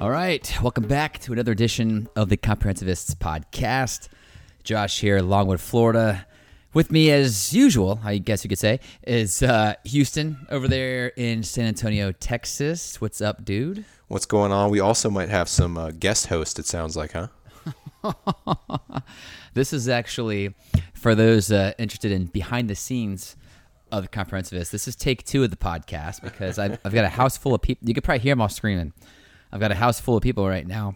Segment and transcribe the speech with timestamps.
[0.00, 4.08] All right, welcome back to another edition of the Comprehensivists podcast.
[4.64, 6.26] Josh here, Longwood, Florida.
[6.72, 11.42] With me, as usual, I guess you could say, is uh, Houston over there in
[11.42, 13.00] San Antonio, Texas.
[13.00, 13.84] What's up, dude?
[14.08, 14.70] What's going on?
[14.70, 16.58] We also might have some uh, guest host.
[16.58, 17.28] It sounds like, huh?
[19.54, 20.54] This is actually
[20.94, 23.36] for those uh, interested in behind the scenes
[23.90, 24.70] of the Comprehensivist.
[24.70, 27.60] This is take two of the podcast because I've, I've got a house full of
[27.60, 27.86] people.
[27.86, 28.94] You could probably hear them all screaming.
[29.52, 30.94] I've got a house full of people right now,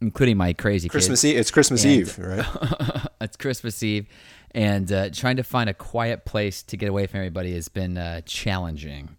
[0.00, 1.32] including my crazy Christmas kids.
[1.32, 1.38] Eve.
[1.38, 3.06] It's Christmas And- Eve, right?
[3.20, 4.06] it's Christmas Eve,
[4.50, 7.96] and uh, trying to find a quiet place to get away from everybody has been
[7.98, 9.16] uh, challenging.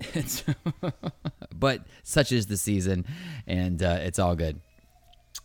[1.54, 3.04] But such is the season,
[3.46, 4.60] and uh, it's all good.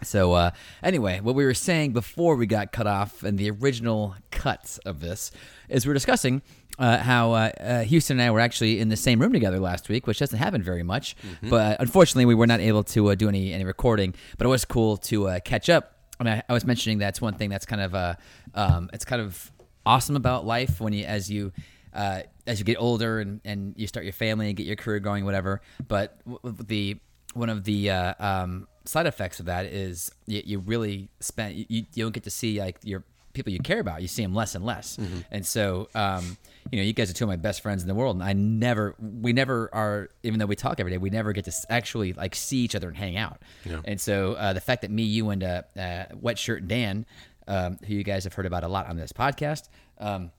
[0.04, 0.52] So uh,
[0.84, 5.00] anyway, what we were saying before we got cut off in the original cuts of
[5.00, 5.32] this
[5.70, 6.42] is we are discussing
[6.80, 9.90] uh, how uh, uh, Houston and I were actually in the same room together last
[9.90, 11.16] week, which doesn't happen very much.
[11.42, 14.14] But unfortunately, we were not able to uh, do any any recording.
[14.38, 15.94] But it was cool to uh, catch up.
[16.20, 18.16] I mean, I, I was mentioning that's one thing that's kind of uh,
[18.54, 19.52] um, it's kind of
[19.86, 21.52] awesome about life when you as you
[21.94, 25.00] uh, as you get older and, and you start your family and get your career
[25.00, 25.62] going, whatever.
[25.88, 26.98] But w- the
[27.38, 31.66] one of the uh, um, side effects of that is you, you really spend you,
[31.94, 34.02] you don't get to see like your people you care about.
[34.02, 34.98] You see them less and less,
[35.32, 36.38] and so um,
[36.72, 38.34] you know you guys are two of my best friends in the world, and I
[38.34, 42.14] never we never are even though we talk every day, we never get to actually
[42.14, 43.42] like see each other and hang out.
[43.86, 47.06] And so uh, the fact that me, you, and uh, uh, Wet Shirt Dan,
[47.48, 49.70] um, who you guys have heard about a lot on this podcast.
[50.00, 50.32] Um,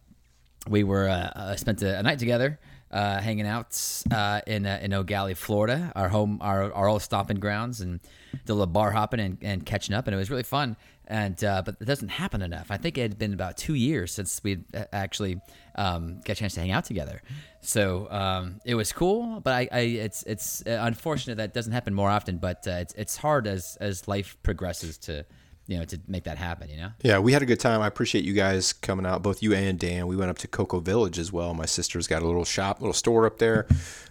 [0.69, 2.59] we were uh, uh, spent a, a night together
[2.91, 7.03] uh, hanging out uh, in uh, in Eau Gallie, Florida, our home, our, our old
[7.03, 8.01] stomping grounds, and
[8.33, 10.77] did a little bar hopping and, and catching up, and it was really fun.
[11.07, 12.67] And uh, but it doesn't happen enough.
[12.71, 14.59] I think it had been about two years since we
[14.93, 15.41] actually
[15.75, 17.23] um, got a chance to hang out together.
[17.61, 21.95] So um, it was cool, but I, I it's it's uh, unfortunate that doesn't happen
[21.95, 22.37] more often.
[22.37, 25.25] But uh, it's it's hard as as life progresses to
[25.69, 26.69] you know to make that happen.
[26.69, 26.91] You know.
[27.03, 27.81] yeah, we had a good time.
[27.81, 30.09] I appreciate you guys coming out, both you and Dan.
[30.09, 31.55] We went up to Cocoa Village as well.
[31.55, 33.69] My sister's got a little shop, little store up there.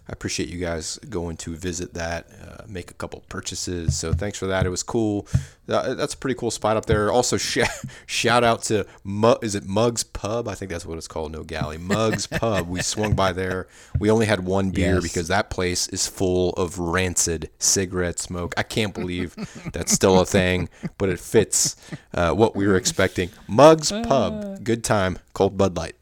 [0.09, 3.94] I appreciate you guys going to visit that, uh, make a couple purchases.
[3.97, 4.66] So thanks for that.
[4.66, 5.28] It was cool.
[5.66, 7.12] That- That's a pretty cool spot up there.
[7.12, 7.59] Also, sh-
[8.06, 10.47] shout out to Mu- is it Mugs Pub?
[10.47, 11.35] I think that's what it's called.
[11.35, 12.69] Eau Gallie Mugs Pub.
[12.69, 13.67] We swung by there.
[14.00, 15.03] We only had one beer Yes.
[15.03, 18.53] because that place is full of rancid cigarette smoke.
[18.56, 19.35] I can't believe
[19.73, 21.75] that's still a thing, but it fits
[22.13, 23.29] uh, what we were expecting.
[23.50, 25.96] Mugs Pub, good time, cold Bud Light.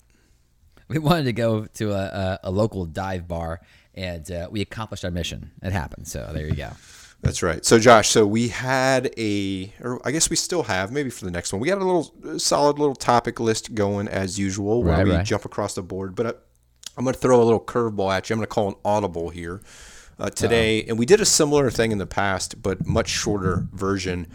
[0.88, 3.62] we wanted to go to a, a, a local dive bar
[3.96, 6.70] and uh, we accomplished our mission it happened so there you go
[7.22, 7.66] That's right.
[7.66, 11.32] So, Josh, so we had a, or I guess we still have, maybe for the
[11.32, 14.98] next one, we got a little uh, solid little topic list going as usual where
[14.98, 15.26] Right, we right.
[15.26, 16.14] jump across the board.
[16.14, 16.34] But I,
[16.98, 18.36] I'm going to throw a little curveball at you.
[18.36, 19.62] I'm going to call an audible here
[20.20, 20.84] uh, today.
[20.84, 24.28] And we did a similar thing in the past, but much shorter version.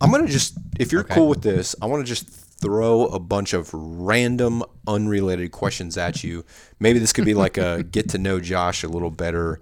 [0.00, 3.18] I'm going to just, if you're cool with this, I want to just throw a
[3.18, 6.44] bunch of random, unrelated questions at you.
[6.80, 9.60] Maybe this could be like a get to know Josh a little better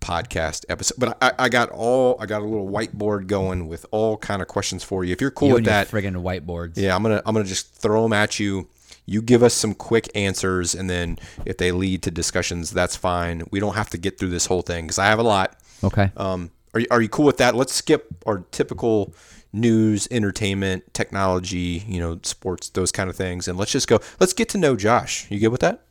[0.00, 0.96] podcast episode.
[0.98, 4.48] But I, I got all I got a little whiteboard going with all kind of
[4.48, 5.12] questions for you.
[5.12, 8.02] If you're cool you with that, friggin' whiteboards yeah, I'm gonna I'm gonna just throw
[8.02, 8.68] them at you.
[9.06, 13.44] You give us some quick answers, and then if they lead to discussions, that's fine.
[13.50, 15.58] We don't have to get through this whole thing because I have a lot.
[15.82, 17.54] okay Um, are you, are you cool with that?
[17.54, 19.14] Let's skip our typical
[19.52, 24.00] news, entertainment, technology, you know, sports, those kind of things, and let's just go.
[24.20, 25.30] Let's get to know Josh.
[25.30, 25.84] You good with that?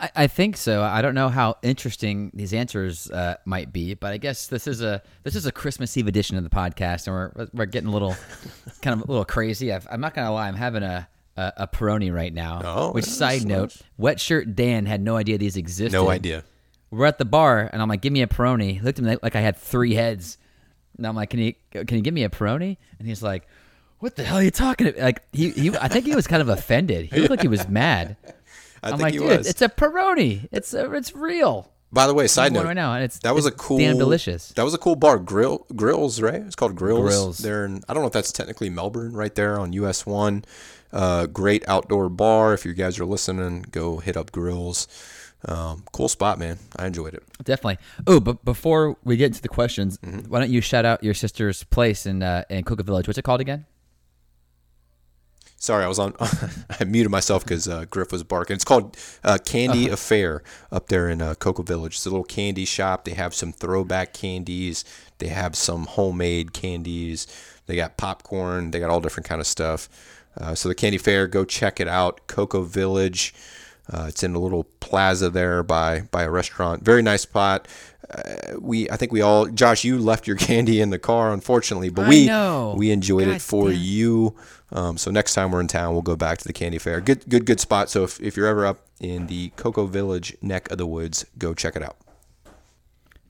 [0.00, 4.12] I, I think so i don't know how interesting these answers uh, might be but
[4.12, 7.16] i guess this is a this is a christmas eve edition of the podcast and
[7.36, 8.14] we're, we're getting a little
[8.82, 11.08] kind of a little crazy I've, i'm not gonna lie i'm having a
[11.38, 12.60] a, a Peroni right now.
[12.64, 15.92] Oh, which side note, Wet Shirt Dan had no idea these existed.
[15.92, 16.44] No idea.
[16.90, 18.74] we're at the bar and I'm like, give me a Peroni.
[18.74, 20.36] He looked at me like I had three heads.
[20.98, 22.76] And I'm like, can you can you give me a Peroni?
[22.98, 23.48] And he's like,
[24.00, 25.00] what the hell are you talking about?
[25.00, 27.06] Like he, he I think he was kind of offended.
[27.12, 28.16] He looked like he was mad.
[28.82, 29.46] I I'm think like, he dude, was.
[29.48, 30.48] it's a Peroni.
[30.52, 31.72] It's a, it's real.
[31.90, 33.96] By the way, side note, right now, and it's that was it's a cool, damn
[33.96, 34.50] delicious.
[34.50, 36.34] That was a cool bar, Grill Grills, right?
[36.34, 37.00] It's called Grills.
[37.08, 37.38] Grills.
[37.38, 40.44] There, in, I don't know if that's technically Melbourne, right there on US One.
[40.92, 42.52] Uh, great outdoor bar.
[42.52, 44.86] If you guys are listening, go hit up Grills.
[45.44, 46.58] Um, cool spot, man.
[46.76, 47.22] I enjoyed it.
[47.44, 47.78] Definitely.
[48.06, 50.28] Oh, but before we get into the questions, Mm-hmm.
[50.30, 53.06] why don't you shout out your sister's place in uh, in Cocoa Village?
[53.06, 53.64] What's it called again?
[55.60, 56.14] Sorry, I was on.
[56.80, 58.54] I muted myself because uh, Griff was barking.
[58.54, 61.94] It's called uh, Candy Affair up there in uh, Cocoa Village.
[61.96, 63.04] It's a little candy shop.
[63.04, 64.84] They have some throwback candies.
[65.18, 67.26] They have some homemade candies.
[67.66, 68.70] They got popcorn.
[68.70, 69.88] They got all different kind of stuff.
[70.40, 72.28] Uh, so the Candy Fair, go check it out.
[72.28, 73.34] Cocoa Village.
[73.90, 76.82] Uh, it's in a little plaza there by by a restaurant.
[76.82, 77.66] Very nice spot.
[78.10, 81.88] Uh, we I think we all Josh, you left your candy in the car, unfortunately,
[81.88, 82.74] but I we know.
[82.76, 83.80] we enjoyed God it for damn.
[83.80, 84.36] you.
[84.70, 87.00] Um, so next time we're in town, we'll go back to the candy fair.
[87.00, 87.88] Good good good spot.
[87.88, 91.54] So if, if you're ever up in the Cocoa Village neck of the woods, go
[91.54, 91.96] check it out.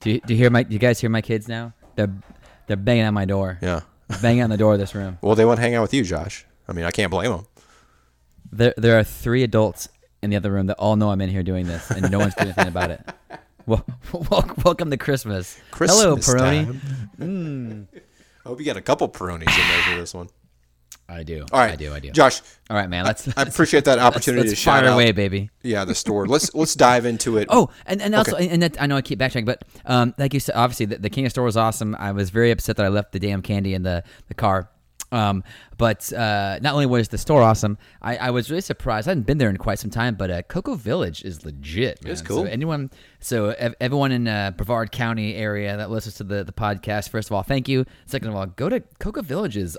[0.01, 0.63] Do you, do you hear my?
[0.63, 1.73] Do you guys hear my kids now?
[1.95, 2.13] They're
[2.67, 3.59] they're banging on my door.
[3.61, 3.81] Yeah.
[4.21, 5.17] banging on the door of this room.
[5.21, 6.45] Well, they want to hang out with you, Josh.
[6.67, 7.47] I mean, I can't blame them.
[8.51, 9.87] There there are three adults
[10.21, 12.35] in the other room that all know I'm in here doing this, and no one's
[12.35, 13.01] doing anything about it.
[13.65, 13.85] Well,
[14.65, 15.59] welcome to Christmas.
[15.73, 16.81] Hello, Christmas Peroni.
[17.19, 17.87] time.
[18.45, 20.27] I hope you got a couple Peronis in there for this one.
[21.07, 21.45] I do.
[21.51, 21.93] All right, I do.
[21.93, 22.09] I do.
[22.11, 23.05] Josh, All right, man.
[23.05, 23.27] Let's.
[23.37, 24.93] I appreciate that opportunity let's to shout fire out.
[24.95, 25.51] away, baby.
[25.61, 26.25] Yeah, the store.
[26.27, 27.47] Let's let's dive into it.
[27.51, 30.39] Oh, and, and also, and that, I know I keep backtracking, but um, like you
[30.39, 31.95] said, obviously the, the King of Store was awesome.
[31.99, 34.69] I was very upset that I left the damn candy in the, the car.
[35.11, 35.43] Um,
[35.77, 39.07] but uh, not only was the store awesome, I, I was really surprised.
[39.07, 42.03] I hadn't been there in quite some time, but uh, Cocoa Village is legit.
[42.03, 42.11] Man.
[42.11, 42.43] It's cool.
[42.43, 46.53] So anyone, so ev- everyone in uh, Brevard County area that listens to the, the
[46.53, 47.85] podcast, first of all, thank you.
[48.05, 49.77] Second of all, go to Cocoa Village is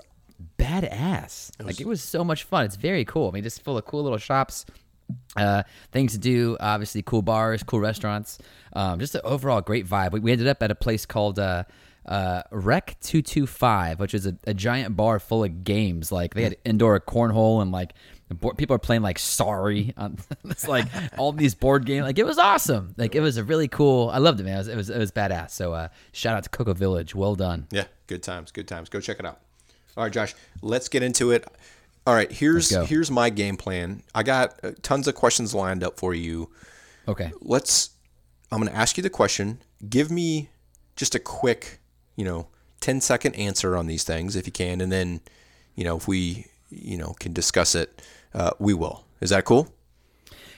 [0.57, 1.51] badass.
[1.63, 2.65] like it was so much fun.
[2.65, 3.29] It's very cool.
[3.29, 4.65] I mean, just full of cool little shops
[5.35, 6.57] uh, things to do.
[6.59, 8.37] Obviously, cool bars, cool restaurants.
[8.73, 10.11] Um, just an overall great vibe.
[10.11, 11.63] We, we ended up at a place called uh,
[12.05, 16.11] uh, Rec Two Two Five, which is a, a giant bar full of games.
[16.11, 17.93] Like they had indoor cornhole and like
[18.29, 19.93] board, people are playing like Sorry.
[19.97, 20.87] On, it's like
[21.17, 22.03] all these board games.
[22.03, 22.93] Like it was awesome.
[22.97, 24.09] Like it was a really cool.
[24.09, 24.55] I loved it, man.
[24.55, 25.51] It was it was, it was badass.
[25.51, 27.15] So uh, shout out to Cocoa Village.
[27.15, 27.67] Well done.
[27.71, 28.89] Yeah, good times, good times.
[28.89, 29.39] Go check it out.
[29.97, 31.45] All right, Josh, let's get into it.
[32.07, 34.03] All right, here's here's my game plan.
[34.15, 36.49] I got uh, tons of questions lined up for you.
[37.07, 37.31] Okay.
[37.41, 37.91] Let's
[38.51, 39.61] I'm going to ask you the question.
[39.87, 40.49] Give me
[40.95, 41.79] just a quick,
[42.21, 42.45] you know,
[42.81, 45.21] 10 second answer on these things if you can and then,
[45.73, 47.99] you know, if we, you know, can discuss it,
[48.35, 49.05] uh, we will.
[49.21, 49.73] Is that cool?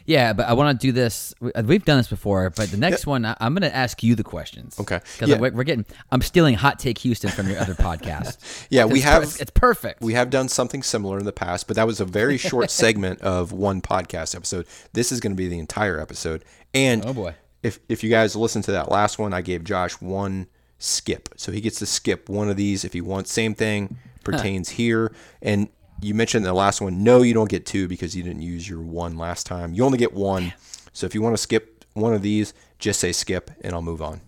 [0.05, 1.33] Yeah, but I want to do this.
[1.55, 4.15] uh, We've done this before, but the next one, I- I'm going to ask you
[4.15, 4.77] the questions.
[4.77, 4.99] Okay.
[5.13, 5.37] Because Yeah.
[5.39, 8.37] we're, getting, I'm stealing Hot Take Houston from your other podcast.
[8.69, 10.01] Yeah, we It's have It's, it's perfect.
[10.01, 13.21] We have done something similar in the past, but that was a very short segment
[13.21, 14.67] of one podcast episode.
[14.91, 16.43] This is going to be the entire episode.
[16.73, 17.35] And Oh, boy.
[17.61, 20.47] if if you guys listen to that last one, I gave Josh one
[20.83, 23.31] skip, so he gets to skip one of these if he wants.
[23.31, 25.13] Same thing pertains here.
[25.41, 25.69] And
[26.01, 28.81] you mentioned the last one, no, you don't get two because you didn't use your
[28.81, 29.73] one last time.
[29.73, 30.53] You only get one.
[30.91, 34.01] So if you want to skip one of these, just say skip, and I'll move
[34.01, 34.21] on.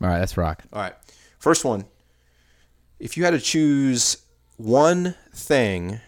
[0.00, 0.62] All right, let's rock.
[0.72, 0.94] All right.
[1.38, 1.86] First one.
[2.98, 4.18] If you had to choose
[4.56, 6.00] one thing,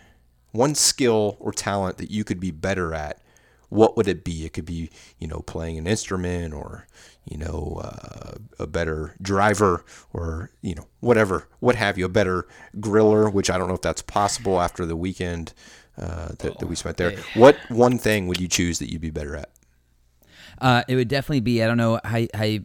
[0.52, 3.20] one skill or talent that you could be better at,
[3.70, 4.44] what would it be?
[4.44, 6.86] It could be, you know, playing an instrument or,
[7.24, 12.46] you know, uh, a better driver or, you know, whatever, what have you, a better
[12.76, 15.54] griller, which I don't know if that's possible after the weekend
[15.96, 17.12] uh, that, that we spent there.
[17.32, 19.50] What one thing would you choose that you'd be better at?
[20.60, 22.64] Uh, it would definitely be, I don't know how, how you,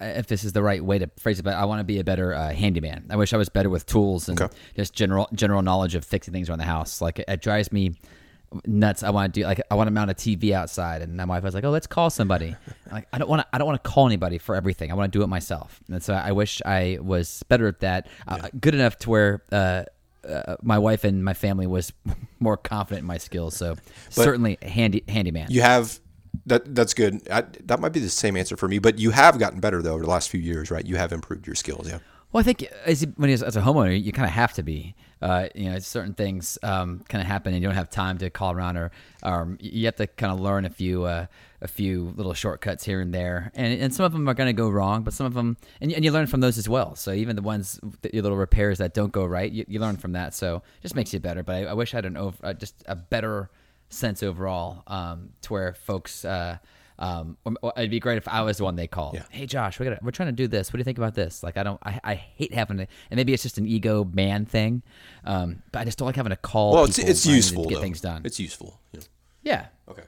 [0.00, 2.04] if this is the right way to phrase it, but I want to be a
[2.04, 3.06] better uh, handyman.
[3.10, 4.54] I wish I was better with tools and Okay.
[4.76, 7.00] just general general knowledge of fixing things around the house.
[7.00, 7.98] Like it, it drives me
[8.66, 9.02] nuts.
[9.02, 11.42] I want to do like I want to mount a TV outside, and my wife
[11.42, 12.56] was like, "Oh, let's call somebody."
[12.86, 13.48] I'm like I don't want to.
[13.52, 14.90] I don't want to call anybody for everything.
[14.90, 15.80] I want to do it myself.
[15.90, 18.08] And so I wish I was better at that.
[18.26, 19.42] Uh, good enough to where.
[19.52, 19.84] Uh,
[20.28, 21.92] uh, my wife and my family was
[22.40, 23.76] more confident in my skills, so
[24.10, 25.46] certainly handy handyman.
[25.48, 26.00] You have
[26.46, 26.74] that.
[26.74, 27.26] That's good.
[27.30, 29.94] I, that might be the same answer for me, but you have gotten better though
[29.94, 30.84] over the last few years, right?
[30.84, 31.88] You have improved your skills.
[31.88, 32.00] Yeah.
[32.32, 34.94] Well, I think as when as a homeowner, you kind of have to be.
[35.20, 38.30] Uh, you know, certain things um, kind of happen, and you don't have time to
[38.30, 38.92] call around, or
[39.24, 41.26] um, you have to kind of learn a few uh,
[41.60, 44.52] a few little shortcuts here and there, and and some of them are going to
[44.52, 46.94] go wrong, but some of them, and, and you learn from those as well.
[46.94, 50.12] So even the ones, the little repairs that don't go right, you, you learn from
[50.12, 50.34] that.
[50.34, 51.42] So just makes you better.
[51.42, 53.50] But I, I wish I had an over, uh, just a better
[53.88, 56.24] sense overall um, to where folks.
[56.24, 56.58] Uh,
[56.98, 57.36] um,
[57.76, 59.12] it'd be great if I was the one they call.
[59.14, 59.22] Yeah.
[59.30, 60.72] Hey, Josh, we got we're trying to do this.
[60.72, 61.42] What do you think about this?
[61.42, 64.46] Like, I don't, I, I hate having to, and maybe it's just an ego man
[64.46, 64.82] thing,
[65.24, 66.72] um, but I just don't like having to call.
[66.72, 67.80] Well, it's it's when I need useful to get though.
[67.82, 68.22] things done.
[68.24, 68.80] It's useful.
[68.92, 69.00] Yeah.
[69.42, 70.02] yeah, Okay.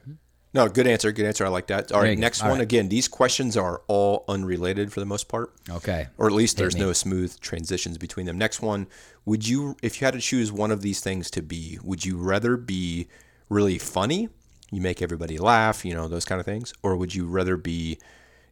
[0.53, 1.11] No, good answer.
[1.13, 1.45] Good answer.
[1.45, 1.93] I like that.
[1.93, 2.57] All There right, next All one.
[2.57, 2.63] right.
[2.63, 6.07] Again, these questions are all unrelated for the most part, okay.
[6.17, 6.81] or at least there's me.
[6.81, 8.37] no smooth transitions between them.
[8.37, 8.87] Next one.
[9.23, 12.17] Would you, if you had to choose one of these things to be, would you
[12.17, 13.07] rather be
[13.47, 14.27] really funny?
[14.71, 17.99] You make everybody laugh, you know, those kind of things, or would you rather be?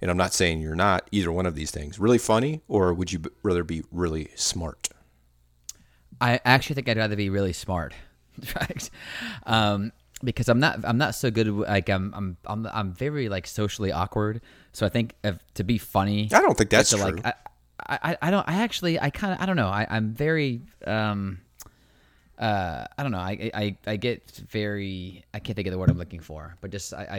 [0.02, 2.00] And I'm not saying you're not either one of these things.
[2.00, 4.90] Really funny, or would you b- rather be really smart?
[6.22, 7.94] I actually think I'd rather be really smart,
[8.56, 8.90] right?
[9.46, 9.92] Um,
[10.24, 11.48] because I'm not, I'm not so good.
[11.48, 14.42] Like I'm, I'm, I'm, I'm very like socially awkward.
[14.74, 17.06] So I think if, to be funny, I don't think that's to, true.
[17.06, 17.34] Like, I,
[17.88, 18.48] I, I don't.
[18.48, 19.70] I actually, I kind of, I don't know.
[19.70, 20.62] I, I'm very.
[20.86, 21.40] Um,
[22.40, 23.20] uh, I don't know.
[23.20, 26.72] I, I I get very I can't think of the word I'm looking for, but
[26.72, 27.18] just I, I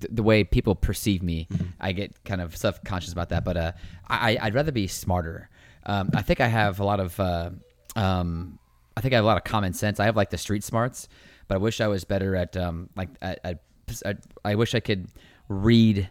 [0.00, 1.46] th- the way people perceive me,
[1.80, 3.44] I get kind of self conscious about that.
[3.44, 3.72] But uh,
[4.08, 5.50] I I'd rather be smarter.
[5.86, 7.50] Um, I think I have a lot of uh,
[7.96, 8.58] um,
[8.96, 10.00] I think I have a lot of common sense.
[10.00, 11.08] I have like the street smarts,
[11.48, 13.62] but I wish I was better at um, like at, at,
[14.04, 15.08] at I wish I could
[15.48, 16.08] read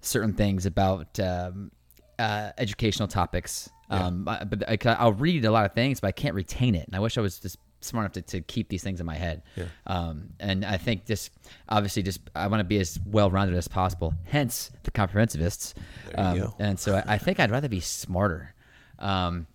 [0.00, 1.70] certain things about um,
[2.18, 3.70] uh, educational topics.
[3.92, 6.86] Um, I- but I, I'll read a lot of things, but I can't retain it.
[6.86, 9.16] And I wish I was just smart enough to, to keep these things in my
[9.16, 9.42] head.
[9.86, 11.30] Um, and I think just
[11.68, 14.14] obviously just I want to be as well rounded as possible.
[14.24, 15.74] Hence the comprehensivists.
[16.14, 18.54] Um, and so I, I think I'd rather be smarter.
[18.98, 19.46] Um,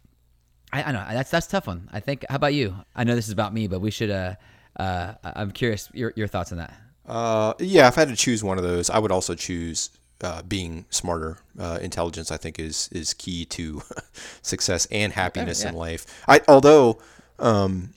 [0.74, 1.90] I, I know that's that's a tough one.
[1.94, 2.26] I think.
[2.30, 2.76] How about you?
[2.96, 4.10] I know this is about me, but we should.
[4.12, 4.36] Uh,
[4.78, 6.74] uh, I'm curious your your thoughts on that.
[7.06, 9.90] Uh, yeah, if I had to choose one of those, I would also choose
[10.22, 11.38] uh, being smarter.
[11.58, 13.82] Uh, intelligence, I think, is is key to
[14.42, 15.80] success and happiness in yeah.
[15.80, 16.24] life.
[16.28, 17.00] I although
[17.40, 17.94] um,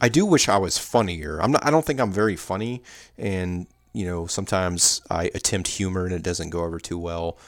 [0.00, 1.40] I do wish I was funnier.
[1.40, 1.64] I'm not.
[1.64, 2.82] I don't think I'm very funny,
[3.16, 7.38] and you know sometimes I attempt humor and it doesn't go over too well.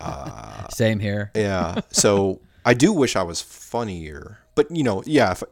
[0.70, 1.30] Same here.
[1.34, 1.80] Yeah.
[1.90, 5.32] So I do wish I was funnier, but you know, yeah.
[5.32, 5.42] If,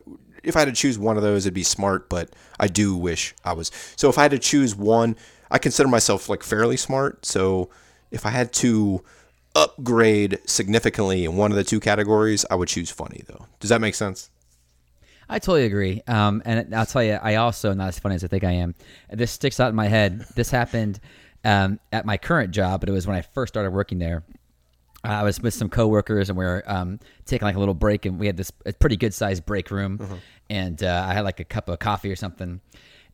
[0.42, 2.09] if I had to choose one of those, it'd be smart.
[2.09, 3.71] But I do wish I was.
[3.97, 5.16] So if I had to choose one,
[5.50, 7.25] I consider myself like fairly smart.
[7.25, 7.71] So
[8.12, 9.02] if I had to
[9.54, 13.23] upgrade significantly in one of the two categories, I would choose funny.
[13.26, 14.31] Though, does that make sense?
[15.28, 16.02] I totally agree.
[16.07, 18.52] Um, and I'll tell you, I also am not as funny as I think I
[18.52, 18.75] am.
[19.11, 20.26] This sticks out in my head.
[20.35, 21.00] This happened
[21.45, 24.25] um, at my current job, but it was when I first started working there.
[25.04, 28.21] I was with some coworkers, and we were um, taking like a little break, and
[28.21, 31.69] we had this pretty good sized break room, and uh, I had like a cup
[31.69, 32.61] of coffee or something,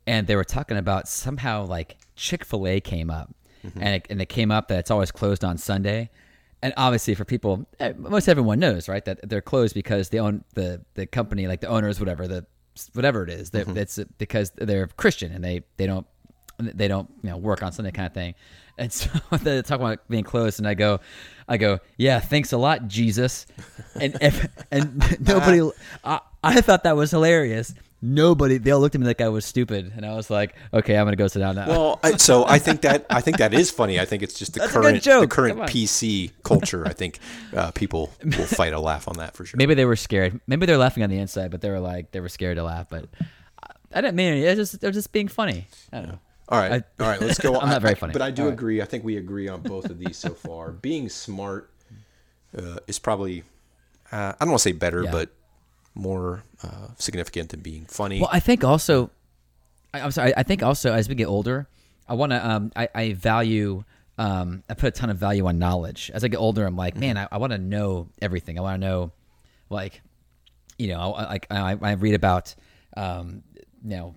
[0.07, 4.21] and they were talking about somehow like Chick Fil A came up, and it, and
[4.23, 6.11] it came up that it's always closed on Sunday,
[6.63, 10.45] and obviously for people, eh, most everyone knows right that they're closed because they own
[10.55, 12.47] the the company, like the owners, whatever the
[12.95, 16.07] whatever it is, they're- it's because they're Christian and they they don't
[16.61, 18.35] they don't you know work on Sunday kind of thing.
[18.79, 19.09] And so
[19.43, 21.01] they talk about being closed, and I go,
[21.49, 23.47] I go, yeah, thanks a lot, Jesus.
[24.01, 25.69] And if, and nobody,
[26.05, 27.75] I, I thought that was hilarious.
[28.01, 30.97] Nobody, they all looked at me like I was stupid, and I was like, okay,
[30.97, 31.67] I'm gonna go sit down now.
[31.67, 33.99] Well, I, so I think that I think that is funny.
[33.99, 36.87] I think it's just the That's current the current PC culture.
[36.87, 37.19] I think
[37.57, 39.59] uh, people will fight a laugh on that for sure.
[39.59, 40.41] Maybe they were scared.
[40.47, 42.87] Maybe they're laughing on the inside, but they were like they were scared to laugh.
[42.89, 43.07] But
[43.61, 44.57] I- I didn't mean it.
[44.57, 45.67] Was just, was just being funny.
[45.93, 46.19] I don't know.
[46.51, 47.57] All right, I- all right, let's go.
[47.61, 48.13] I'm not I- very I- funny.
[48.13, 48.55] but I do All right.
[48.55, 48.81] agree.
[48.81, 50.71] I think we agree on both of these so far.
[50.71, 51.69] Being smart
[52.57, 53.43] uh, is probably
[54.13, 55.11] uh, I don't want to say better, Yeah.
[55.11, 55.31] but
[55.99, 58.21] more uh, significant than being funny.
[58.21, 59.11] Well, I think also,
[59.93, 60.33] I, I'm sorry.
[60.37, 61.69] I think also as we get older,
[62.09, 62.49] I want to.
[62.49, 63.85] Um, I, I value.
[64.17, 66.11] Um, I put a ton of value on knowledge.
[66.15, 68.59] As I get older, I'm like, man, I, I want to know everything.
[68.59, 69.13] I want to know,
[69.71, 70.01] like,
[70.79, 72.55] you know, I, like I, I read about,
[72.97, 73.43] um,
[73.85, 74.15] you know,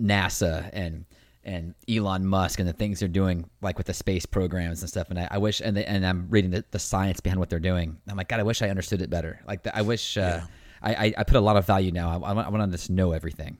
[0.00, 1.04] NASA and
[1.44, 5.10] and Elon Musk and the things they're doing, like with the space programs and stuff.
[5.10, 7.58] And I, I wish, and the, and I'm reading the, the science behind what they're
[7.58, 7.98] doing.
[8.08, 9.40] I'm like, God, I wish I understood it better.
[9.46, 10.16] Like, the, I wish.
[10.16, 10.48] Uh, I,
[10.82, 12.10] I I put a lot of value now.
[12.10, 13.58] I, I want I want to just know everything.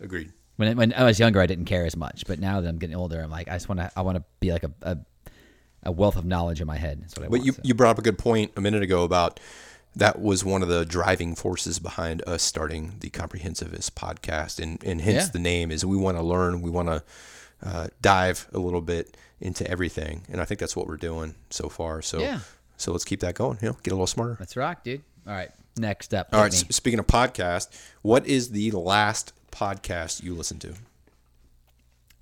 [0.00, 0.32] Agreed.
[0.56, 2.96] When when I was younger, I didn't care as much, but now that I'm getting
[2.96, 4.98] older, I'm like, I just want to I want to be like a, a
[5.84, 7.00] a wealth of knowledge in my head.
[7.02, 7.46] That's what I But want.
[7.46, 7.60] you so.
[7.64, 9.38] you brought up a good point a minute ago about
[9.96, 15.00] that was one of the driving forces behind us starting the comprehensivist podcast, and and
[15.00, 15.30] hence Yeah.
[15.32, 17.02] the name is we want to learn, we want to
[17.62, 21.68] uh, dive a little bit into everything, and I think that's what we're doing so
[21.68, 22.02] far.
[22.02, 22.40] So Yeah.
[22.76, 23.58] so let's keep that going.
[23.62, 24.36] You know, get a little smarter.
[24.40, 25.02] Let's rock, dude.
[25.26, 26.28] All right, next up.
[26.32, 26.52] All right.
[26.52, 26.58] me.
[26.70, 27.68] Speaking of podcast,
[28.02, 30.74] what is the last podcast you listened to?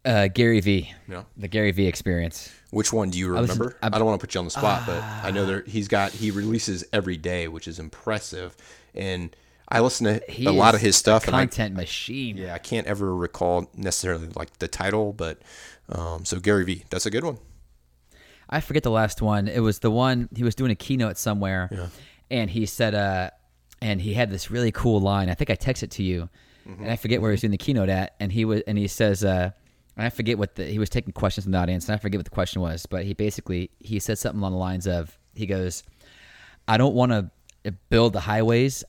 [0.04, 0.92] uh, Gary Vee.
[1.08, 1.24] Yeah.
[1.36, 1.86] The Gary Vee.
[1.86, 2.50] Experience.
[2.70, 3.76] Which one do you remember?
[3.82, 5.88] I, I- don't want to put you on the spot, but I know there he's
[5.88, 8.56] got he releases every day, which is impressive.
[8.94, 9.34] And
[9.68, 12.36] I listen to He a lot of his stuff, and I, content machine.
[12.36, 15.42] yeah, I can't ever recall necessarily like the title, but
[15.88, 17.38] um, so Gary Vee, that's a good one.
[18.48, 19.48] I forget the last one.
[19.48, 21.90] It was the one he was doing a keynote somewhere,
[22.30, 23.30] and he said, uh,
[23.80, 25.28] and he had this really cool line.
[25.28, 26.28] I think I texted it to you,
[26.66, 28.14] and I forget where he was doing the keynote at.
[28.18, 29.50] And he was, and he says, uh,
[29.96, 32.18] and I forget what the he was taking questions from the audience, and I forget
[32.18, 35.46] what the question was, but he basically he said something along the lines of, he
[35.46, 35.82] goes,
[36.68, 37.30] I don't want to
[37.90, 38.84] build the highways,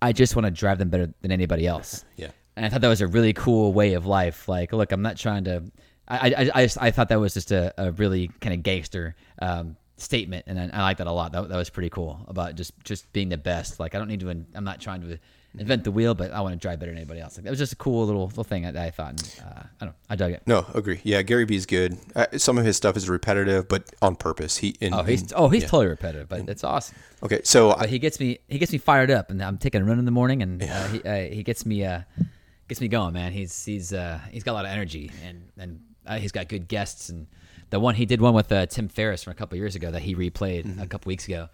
[0.00, 2.04] I just want to drive them better than anybody else.
[2.16, 2.30] Yeah.
[2.54, 4.46] And I thought that was a really cool way of life.
[4.46, 5.62] Like, look, I'm not trying to.
[6.06, 9.16] I I, I, just, I thought that was just a, a really kind of gangster
[9.40, 11.32] um, statement, and I, I like that a lot.
[11.32, 13.80] That, that was pretty cool about just just being the best.
[13.80, 14.30] Like, I don't need to.
[14.30, 15.18] I'm not trying to
[15.58, 17.36] invent the wheel, but I want to drive better than anybody else.
[17.36, 19.10] Like, that was just a cool little little thing that I thought.
[19.10, 19.96] And, uh, I don't.
[20.10, 20.42] I dug it.
[20.46, 21.00] No, agree.
[21.04, 21.98] Yeah, Gary Vee's good.
[22.16, 24.56] Uh, some of his stuff is repetitive, but on purpose.
[24.58, 26.96] He in, Oh, he's oh he's totally repetitive, but it's awesome.
[27.22, 27.40] okay.
[27.44, 29.98] So I, he gets me he gets me fired up, and I'm taking a run
[29.98, 32.00] in the morning, and uh, he uh, he gets me uh
[32.68, 33.32] gets me going, man.
[33.32, 35.80] He's he's uh he's got a lot of energy, and and
[36.20, 37.26] he's got good guests, and
[37.72, 40.02] the one he did one with uh, Tim Ferriss from a couple years ago that
[40.02, 40.80] he replayed Mm-hmm.
[40.80, 41.48] a couple weeks ago,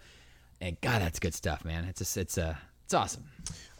[0.61, 1.85] and God, that's good stuff, man.
[1.85, 2.53] It's just it's uh
[2.85, 3.25] it's awesome.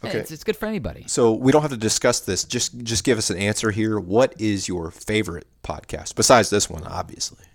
[0.04, 0.18] Okay.
[0.20, 1.04] It's, it's good for anybody.
[1.08, 2.44] so we don't have to discuss this.
[2.46, 4.00] Just just give us an answer here.
[4.00, 6.84] What is your favorite podcast besides this one?
[6.86, 7.46] Obviously.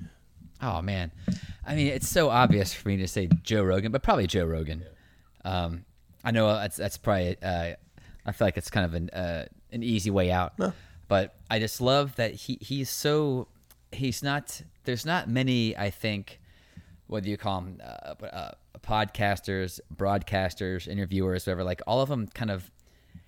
[0.62, 1.10] Oh man,
[1.66, 4.82] I mean, it's so obvious for me to say Joe Rogan, but probably Joe Rogan.
[5.44, 5.84] Um,
[6.22, 7.36] I know that's that's probably.
[7.42, 7.74] Uh,
[8.26, 10.72] I feel like it's kind of an uh, an easy way out, No.
[11.08, 13.48] but I just love that he he's so
[13.92, 14.60] he's not.
[14.84, 15.76] There's not many.
[15.76, 16.40] I think
[17.06, 18.50] whether you call them uh, uh,
[18.80, 21.64] podcasters, broadcasters, interviewers, whatever.
[21.64, 22.70] Like all of them kind of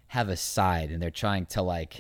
[0.08, 1.98] have a side, and they're trying to like.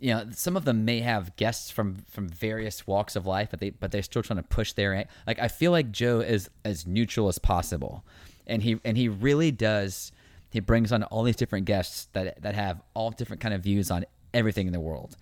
[0.00, 3.58] You know, some of them may have guests from from various walks of life, but
[3.60, 5.38] they but they're still trying to push their like.
[5.40, 8.04] I feel like Joe is as neutral as possible,
[8.46, 10.12] and he and he really does.
[10.50, 13.90] He brings on all these different guests that that have all different kind of views
[13.90, 15.16] on everything in the world,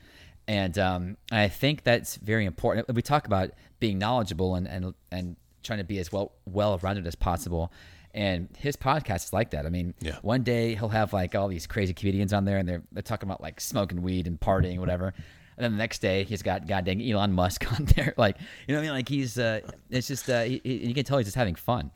[0.48, 2.92] and um, I think that's very important.
[2.94, 3.50] We talk about
[3.80, 7.72] being knowledgeable and and and trying to be as well well rounded as possible.
[8.14, 9.66] And his podcast is like that.
[9.66, 10.16] I mean, Yeah.
[10.22, 13.28] one day he'll have like all these crazy comedians on there, and they're they're talking
[13.28, 15.12] about like smoking weed and partying, whatever.
[15.58, 18.36] And then the next day he's got goddamn Elon Musk on there, like
[18.66, 18.92] you know what I mean?
[18.96, 19.60] Like he's uh,
[19.90, 21.90] it's just uh, he, he- you can tell he's just having fun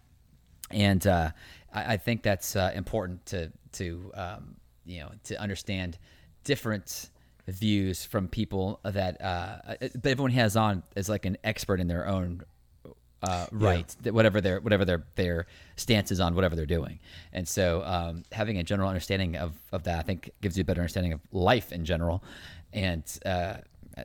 [0.71, 1.30] and uh,
[1.73, 5.99] I, I think that's uh, important to to um, you know to understand
[6.45, 7.11] different
[7.50, 12.42] views from people that uh, everyone has on is like an expert in their own
[13.23, 16.99] uh, right that whatever their whatever their their stance is on whatever they're doing
[17.33, 20.64] and so um, having a general understanding of, of that I think gives you a
[20.64, 22.25] better understanding of life in general
[22.73, 23.57] and uh,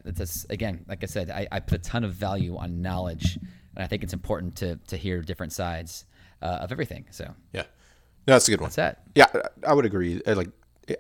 [0.04, 3.36] that's again like I said I, I put a ton of value on knowledge
[3.76, 6.06] and I think it's important to to hear different sides
[6.42, 7.64] uh, of everything so Yeah.
[8.28, 8.70] No, that's a good one.
[8.70, 9.28] that's that Yeah,
[9.66, 10.22] I would agree.
[10.26, 10.50] Like,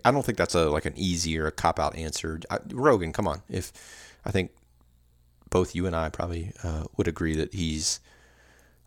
[0.03, 2.39] I don't think that's a like an easy or a cop out answer.
[2.49, 3.41] I, Rogan, come on.
[3.49, 3.71] If
[4.25, 4.51] I think
[5.49, 7.99] both you and I probably uh, would agree that he's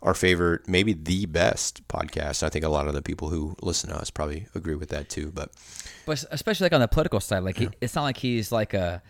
[0.03, 2.43] our favorite, maybe the best podcast.
[2.43, 5.09] I think a lot of the people who listen to us probably agree with that
[5.09, 5.33] too.
[5.33, 5.51] But
[6.07, 9.03] but especially like on the political side like he, it's not like he's like a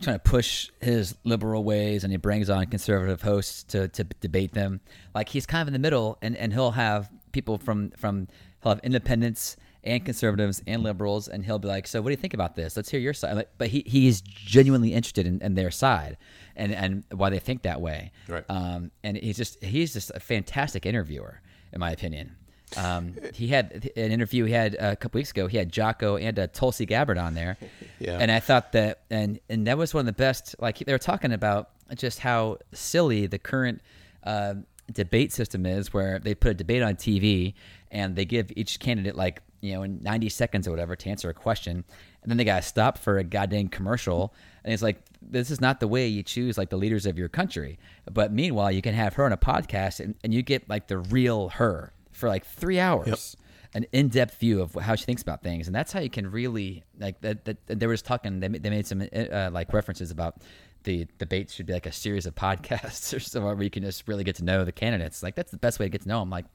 [0.00, 4.52] trying to push his liberal ways and he brings on conservative hosts to, to debate
[4.54, 4.80] them
[5.14, 8.26] like he's kind of in the middle and, and he'll have people from from
[8.62, 12.16] he'll have independents and conservatives and liberals and he'll be like so what do you
[12.16, 15.54] think about this let's hear your side Like, but he, he's genuinely interested in, in
[15.54, 16.16] their side
[16.56, 18.44] and and why they think that way Right.
[18.50, 21.40] um, and he's just he's just a fantastic interviewer
[21.72, 22.36] in my opinion
[22.76, 25.48] um, he had an interview he had a couple weeks ago.
[25.48, 27.56] He had Jocko and uh, Tulsi Gabbard on there,
[27.98, 28.18] Yeah.
[28.20, 30.54] and I thought that and and that was one of the best.
[30.60, 33.80] Like they were talking about just how silly the current
[34.22, 34.54] uh,
[34.92, 37.54] debate system is, where they put a debate on TV
[37.90, 41.30] and they give each candidate like you know in 90 seconds or whatever to answer
[41.30, 41.84] a question,
[42.22, 45.60] and then they got to stop for a goddamn commercial, and it's like this is
[45.60, 47.78] not the way you choose like the leaders of your country.
[48.10, 50.98] But meanwhile, you can have her on a podcast and, and you get like the
[50.98, 53.36] real her for like three hours.
[53.72, 55.68] An in-depth view of how she thinks about things.
[55.68, 58.68] And that's how you can really like that, that they were just talking they, they
[58.68, 60.42] made some uh, like references about
[60.82, 64.08] the debate should be like a series of podcasts or somewhere where you can just
[64.08, 65.22] really get to know the candidates.
[65.22, 66.46] Like that's the best way to get to know them like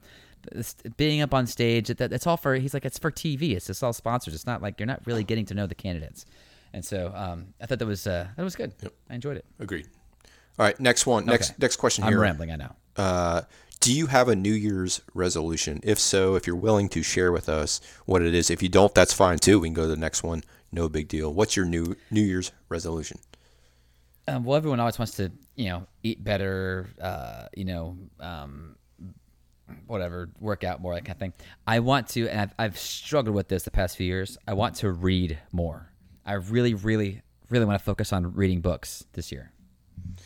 [0.96, 3.82] being up on stage that, that's all for he's like it's for tv it's just
[3.82, 6.24] all sponsors it's not like you're not really getting to know the candidates
[6.72, 8.72] and so um, i thought that was uh, that was good
[9.10, 9.86] i enjoyed it agreed.
[10.58, 11.26] All right, next one.
[11.26, 11.56] Next Okay.
[11.60, 12.14] next question here.
[12.16, 13.42] i'm rambling i know Uh,
[13.80, 15.80] do you have a New Year's resolution?
[15.84, 18.50] If so, if you're willing to share with us what it is.
[18.50, 19.60] If you don't, that's fine too.
[19.60, 20.42] We can go to the next one.
[20.72, 21.32] No big deal.
[21.32, 23.18] What's your new New Year's resolution?
[24.26, 28.76] Um, well, everyone always wants to, you know, eat better, uh, you know, um,
[29.86, 31.32] whatever, work out more, that kind of thing.
[31.66, 34.38] I want to, and I've, I've struggled with this the past few years.
[34.46, 35.90] I want to read more.
[36.24, 39.52] I really, really, really want to focus on reading books this year.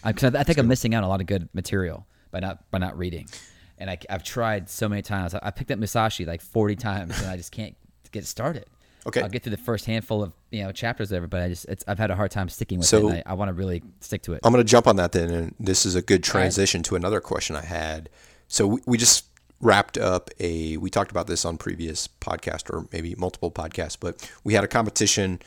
[0.04, 2.70] Because I, I think I'm missing out on a lot of good material by not
[2.70, 3.28] by not reading.
[3.78, 5.34] And I, have tried so many times.
[5.34, 7.76] I, I picked up Musashi like 40 times, and I just can't
[8.12, 8.66] get started.
[9.06, 9.22] Okay.
[9.22, 11.84] I'll get through the first handful of you know chapters there, but I just it's,
[11.88, 13.10] I've had a hard time sticking with So- it.
[13.10, 14.40] And I, I want to really stick to it.
[14.44, 17.20] I'm going to jump on that then, and this is a good transition to another
[17.20, 18.10] question I had.
[18.48, 19.24] So we, we just
[19.60, 20.76] wrapped up a.
[20.76, 24.68] We talked about this on previous podcast or maybe multiple podcasts, but we had a
[24.68, 25.40] competition.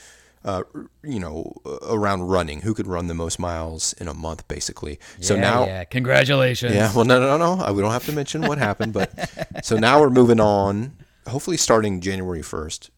[0.45, 0.63] Uh,
[1.03, 1.53] you know,
[1.87, 4.99] around running, who could run the most miles in a month, basically.
[5.21, 6.75] so now, yeah, congratulations.
[6.75, 7.71] Yeah, well, no, no, no, no.
[7.71, 9.09] We don't have to mention what happened, but
[9.63, 10.97] so now we're moving on.
[11.27, 12.91] Hopefully, starting January first,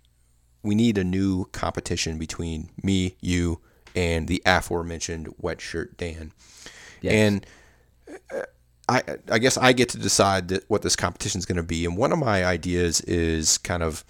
[0.63, 3.61] we need a new competition between me, you,
[3.95, 6.31] and the aforementioned wet shirt Dan.
[7.01, 7.13] Yes.
[7.13, 7.45] And
[8.33, 8.41] uh,
[8.87, 11.85] I, I guess I get to decide that what this competition is going to be.
[11.85, 14.03] And one of my ideas is kind of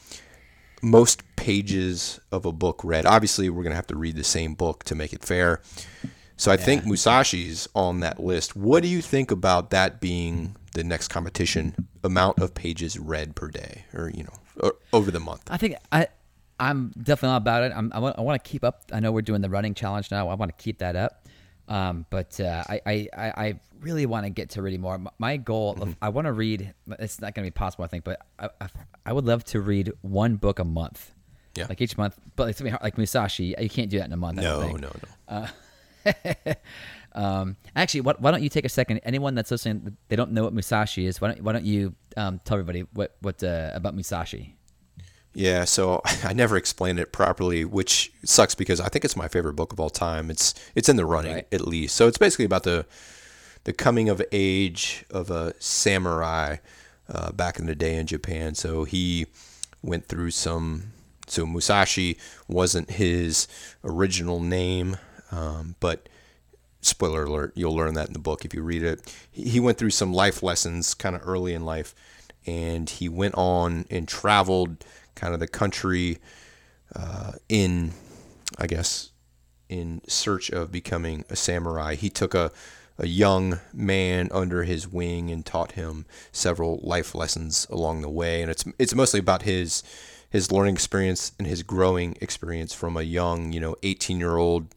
[0.82, 3.06] most pages of a book read.
[3.06, 5.62] Obviously, we're going to have to read the same book to make it fair.
[6.38, 8.56] So I think Musashi's on that list.
[8.56, 13.48] What do you think about that being the next competition amount of pages read per
[13.48, 15.44] day, or you know, or over the month?
[15.50, 16.08] I think I,
[16.60, 17.72] I'm definitely not about it.
[17.74, 18.84] I'm, I want, I want to keep up.
[18.92, 20.28] I know we're doing the running challenge now.
[20.28, 21.25] I want to keep that up.
[21.68, 25.00] Um, but uh, I, I, I really want to get to reading more.
[25.18, 26.74] My- goal, of, I want to read.
[27.00, 28.68] It's not going to be possible, I think, but I, I,
[29.08, 31.12] I would love to read one book a month.
[31.56, 31.68] Yeah.
[31.70, 34.40] Like each month, but it's hard- like Musashi, you can't do that in a month.
[34.40, 34.92] No, no,
[35.30, 35.48] no.
[37.16, 39.00] Um, actually, what, why don't you take a second?
[39.06, 41.22] Anyone that's listening, they don't know what Musashi is.
[41.22, 44.56] Why don't Why don't you um, tell everybody what what uh, about Musashi?
[45.36, 49.54] Yeah, so I never explained it properly, which sucks because I think it's my favorite
[49.56, 50.32] book of all time.
[50.32, 51.48] It's it's in the running Right.
[51.52, 51.96] at least.
[51.96, 52.86] So it's basically about the
[53.66, 56.58] the coming of age of a samurai
[57.10, 58.56] uh, back in the day in Japan.
[58.56, 59.28] So he
[59.84, 60.94] went through some.
[61.28, 62.18] So Musashi
[62.48, 63.48] wasn't his
[63.84, 64.98] original name,
[65.32, 66.08] um, but
[66.82, 69.02] spoiler alert, you'll learn that in the book if you read it.
[69.32, 71.96] He he went through some life lessons kind of early in life,
[72.46, 76.20] and he went on and traveled kind of the country
[76.96, 77.92] uh, in,
[78.58, 79.12] I guess,
[79.70, 81.96] in search of becoming a samurai.
[81.96, 82.52] He took a,
[82.98, 88.42] a young man under his wing and taught him several life lessons along the way.
[88.42, 89.84] And it's it's mostly about his
[90.30, 94.68] his learning experience and his growing experience from a young, you know, 18 year old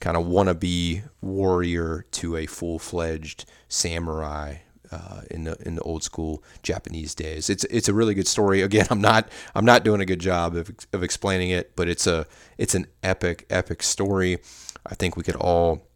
[0.00, 4.56] kind of wannabe warrior to a full fledged samurai.
[4.94, 8.62] Uh, in the in the old school Japanese days, it's it's a really good story.
[8.62, 12.06] Again, I'm not I'm not doing a good job of, of explaining it, but it's
[12.06, 12.26] a
[12.58, 14.38] it's an epic epic story.
[14.86, 15.88] I think we could all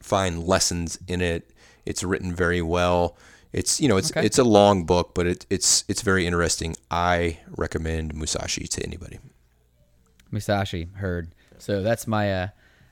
[0.00, 1.50] find lessons in it.
[1.84, 3.16] It's written very well.
[3.52, 4.24] It's you know it's Okay.
[4.26, 6.76] it's a long book, but it, it's it's very interesting.
[6.90, 9.18] I recommend Musashi to anybody.
[10.30, 11.32] Musashi heard.
[11.58, 12.32] So that's my.
[12.32, 12.48] Uh,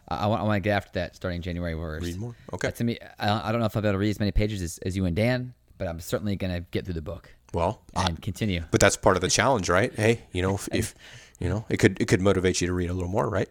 [0.09, 0.43] I, I want.
[0.43, 2.07] I want to get after that starting January first.
[2.07, 2.35] Read more?
[2.53, 2.71] Okay.
[2.71, 4.62] to me, I, I don't know if I'll be able to read as many pages
[4.62, 8.07] as, as you and Dan, but I'm certainly gonna get through the book Well, I-
[8.07, 8.64] and continue.
[8.71, 9.93] but that's part of the challenge, right?
[9.95, 10.95] Hey, you know if, if
[11.38, 13.49] you know it could it could motivate you to read a little more, right?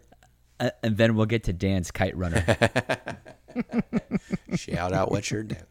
[0.60, 2.46] Uh, and then we'll get to Dan's kite runner.
[4.56, 5.64] Shout out wet shirt Dan.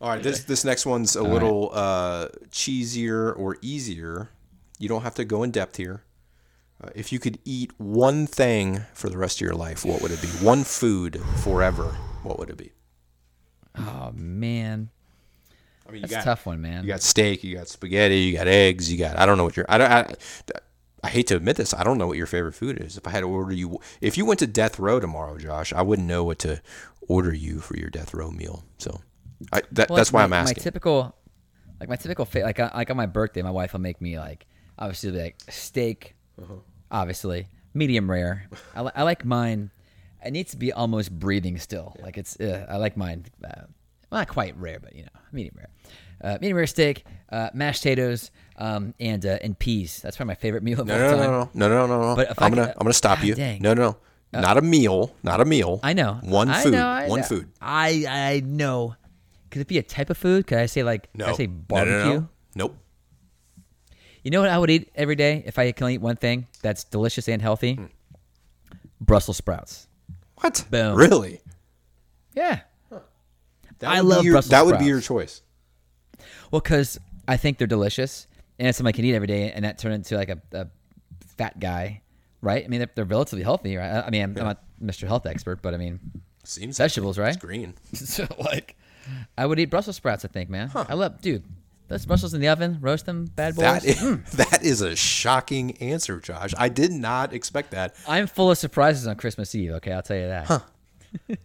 [0.00, 4.28] All right, this this next one's a little uh, cheesier or easier.
[4.78, 6.02] You don't have to go in depth here.
[6.82, 10.10] Uh, if you could eat one thing for the rest of your life, what would
[10.10, 10.28] it be?
[10.28, 12.72] One food forever, what would it be?
[13.78, 14.90] oh man,
[15.88, 16.82] I mean, that's a tough one, man.
[16.82, 19.56] You got steak, you got spaghetti, you got eggs, you got I don't know what
[19.56, 20.14] your I don't I,
[21.02, 22.96] I hate to admit this, I don't know what your favorite food is.
[22.96, 25.82] If I had to order you if you went to death row tomorrow, Josh, I
[25.82, 26.60] wouldn't know what to
[27.08, 28.64] order you for your death row meal.
[28.78, 29.00] So
[29.52, 30.60] I, that, Well, that's why my, I'm asking.
[30.60, 31.16] My typical,
[31.80, 34.46] like my typical, fa- like like on my birthday, my wife will make me like
[34.78, 36.54] obviously like steak, Uh-huh.
[36.90, 38.48] obviously medium rare.
[38.74, 39.70] I, li- I like mine.
[40.24, 41.94] It needs to be almost breathing still.
[42.02, 43.26] Like it's, uh, I like mine.
[43.44, 43.62] Uh,
[44.10, 45.68] not quite rare, but you know, medium rare.
[46.22, 50.00] Uh, medium rare steak, uh, mashed potatoes, um, and uh, and peas.
[50.02, 51.20] That's probably my favorite meal of no, all no, time.
[51.20, 52.16] no, no, no, no, no, no.
[52.16, 53.34] But I'm gonna could- I'm gonna stop God you.
[53.34, 53.60] dang.
[53.60, 53.96] No, no,
[54.32, 54.40] no.
[54.40, 55.80] not a meal, not a meal.
[55.82, 56.14] I know.
[56.22, 56.72] One I food.
[56.72, 57.26] know, I one know.
[57.26, 57.48] food.
[57.60, 58.94] I I know.
[59.50, 60.46] Could it be a type of food?
[60.46, 61.08] Could I say like?
[61.14, 61.26] No.
[61.26, 62.20] I say No, no, barbecue?
[62.20, 62.28] no.
[62.54, 62.76] Nope.
[64.26, 66.48] You know what I would eat every day if I could only eat one thing
[66.60, 67.74] that's delicious and healthy?
[67.74, 67.84] Hmm.
[69.00, 69.86] Brussels sprouts.
[70.40, 70.64] What?
[70.68, 70.96] Boom.
[70.96, 71.40] Really?
[72.34, 72.58] Yeah.
[72.90, 74.82] That I love your, Brussels That would sprouts.
[74.82, 75.42] be your choice.
[76.50, 78.26] Well, because I think they're delicious,
[78.58, 80.66] and it's something I can eat every day, and that turned into like a, a
[81.38, 82.02] fat guy,
[82.40, 82.64] right?
[82.64, 84.02] I mean, they're, they're relatively healthy, right?
[84.04, 85.06] I mean, I'm, I'm not Mr.
[85.06, 86.00] Health expert, but I mean,
[86.42, 87.28] Seems vegetables, right?
[87.28, 87.74] It's green.
[87.92, 88.74] so like,
[89.38, 90.24] I would eat Brussels sprouts.
[90.24, 90.72] I think, man.
[90.74, 91.44] I love, dude.
[91.88, 93.62] Those Brussels in the oven, roast them, bad boys.
[93.62, 94.00] That is,
[94.32, 96.52] that is a shocking answer, Josh.
[96.58, 97.94] I did not expect that.
[98.08, 99.70] I'm full of surprises on Christmas Eve.
[99.72, 100.46] Okay, I'll tell you that.
[100.46, 100.60] Huh.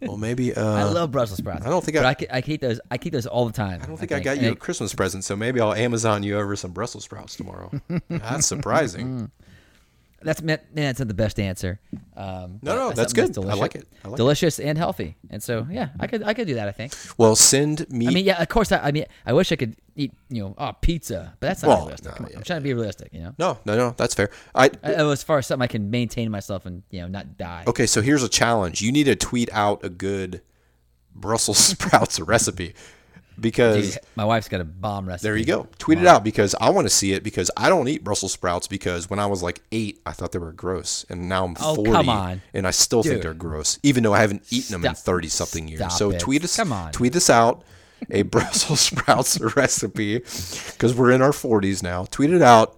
[0.01, 0.51] Well, maybe.
[0.61, 1.65] Uh, I love Brussels sprouts.
[1.65, 2.81] I don't think I- I, I, keep those.
[2.89, 3.81] I keep those all the time.
[3.81, 6.37] I don't think I, got And you a Christmas present, so maybe I'll Amazon you
[6.37, 7.71] over some Brussels sprouts tomorrow.
[8.09, 9.31] That's surprising.
[10.23, 11.79] That's man, that's not the best answer.
[12.15, 13.35] Um, No, no, that's good.
[13.37, 13.87] I like it.
[14.03, 14.17] I like it.
[14.17, 16.67] delicious and healthy, and so yeah, I could I could do that.
[16.67, 16.93] I think.
[17.17, 18.07] Well, send me.
[18.07, 18.71] I mean, yeah, of course.
[18.71, 21.69] I, I mean, I wish I could eat you know oh, pizza, but that's not
[21.69, 22.19] Well, realistic.
[22.21, 23.09] on, yeah, I'm trying to be realistic.
[23.13, 24.29] You know, no, no, no, that's fair.
[24.53, 27.63] I I- as far as something I can maintain myself and you know not die.
[27.67, 27.87] okay.
[27.87, 28.81] So here's a challenge.
[28.81, 30.41] You need to tweet out a good
[31.15, 32.73] Brussels sprouts recipe.
[33.39, 35.27] Because Dude, my wife's got a bomb recipe.
[35.27, 35.67] there you go.
[35.79, 38.67] Tweet it out because I want to see it because I don't eat Brussels sprouts
[38.67, 41.75] because when I was like eight, I thought they were gross, and now I'm Oh,
[41.75, 42.41] 40, come on.
[42.53, 45.67] and I still think they're gross, even though I haven't eaten them in 30 something
[45.67, 45.97] years.
[45.97, 46.19] So it.
[46.19, 46.91] tweet us, Come on.
[46.91, 47.63] tweet us out
[48.09, 52.05] a Brussels sprouts recipe because we're in our 40s now.
[52.05, 52.77] Tweet it out,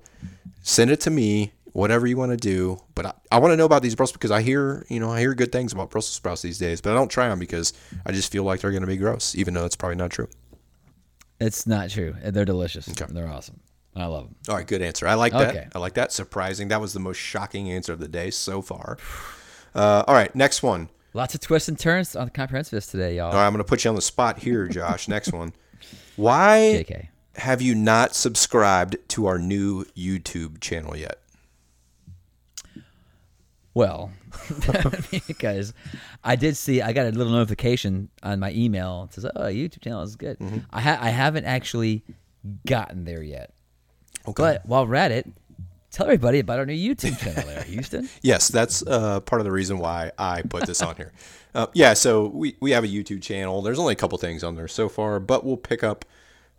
[0.63, 2.79] send it to me, whatever you want to do.
[2.93, 5.19] But I, I want to know about these Brussels because I hear, you know, I
[5.21, 7.73] hear good things about Brussels sprouts these days, but I don't try them because
[8.05, 10.27] I just feel like they're going to be gross, even though it's probably not true.
[11.45, 12.15] It's not true.
[12.23, 12.85] They're delicious.
[12.85, 13.59] They're awesome.
[13.95, 14.35] I love them.
[14.49, 15.07] All right, good answer.
[15.07, 15.49] I like that.
[15.49, 15.67] Okay.
[15.75, 16.11] I like that.
[16.11, 16.69] Surprising.
[16.69, 18.97] That was the most shocking answer of the day so far.
[19.75, 20.89] Uh, all right, next one.
[21.13, 23.27] Lots of twists and turns on the comprehensivist today, y'all.
[23.27, 25.07] All right, I'm going to put you on the spot here, Josh.
[25.07, 25.53] next one.
[26.15, 27.07] Why JK.
[27.35, 31.19] have you not subscribed to our new YouTube channel yet?
[33.73, 34.11] Well,
[35.27, 35.73] because
[36.23, 39.07] I did see, I got a little notification on my email.
[39.09, 40.59] It says, "Oh, YouTube channel is good." Mm-hmm.
[40.71, 42.03] I ha- I haven't actually
[42.67, 43.51] gotten there yet.
[44.27, 44.33] Okay.
[44.41, 45.27] But while we're at it,
[45.91, 48.09] tell everybody about our new YouTube channel there, Houston.
[48.21, 51.11] Yes, that's uh, part of the reason why I put this on here.
[51.55, 53.61] Uh, yeah, so we, we have a YouTube channel.
[53.61, 56.03] There's only a couple things on there so far, but we'll pick up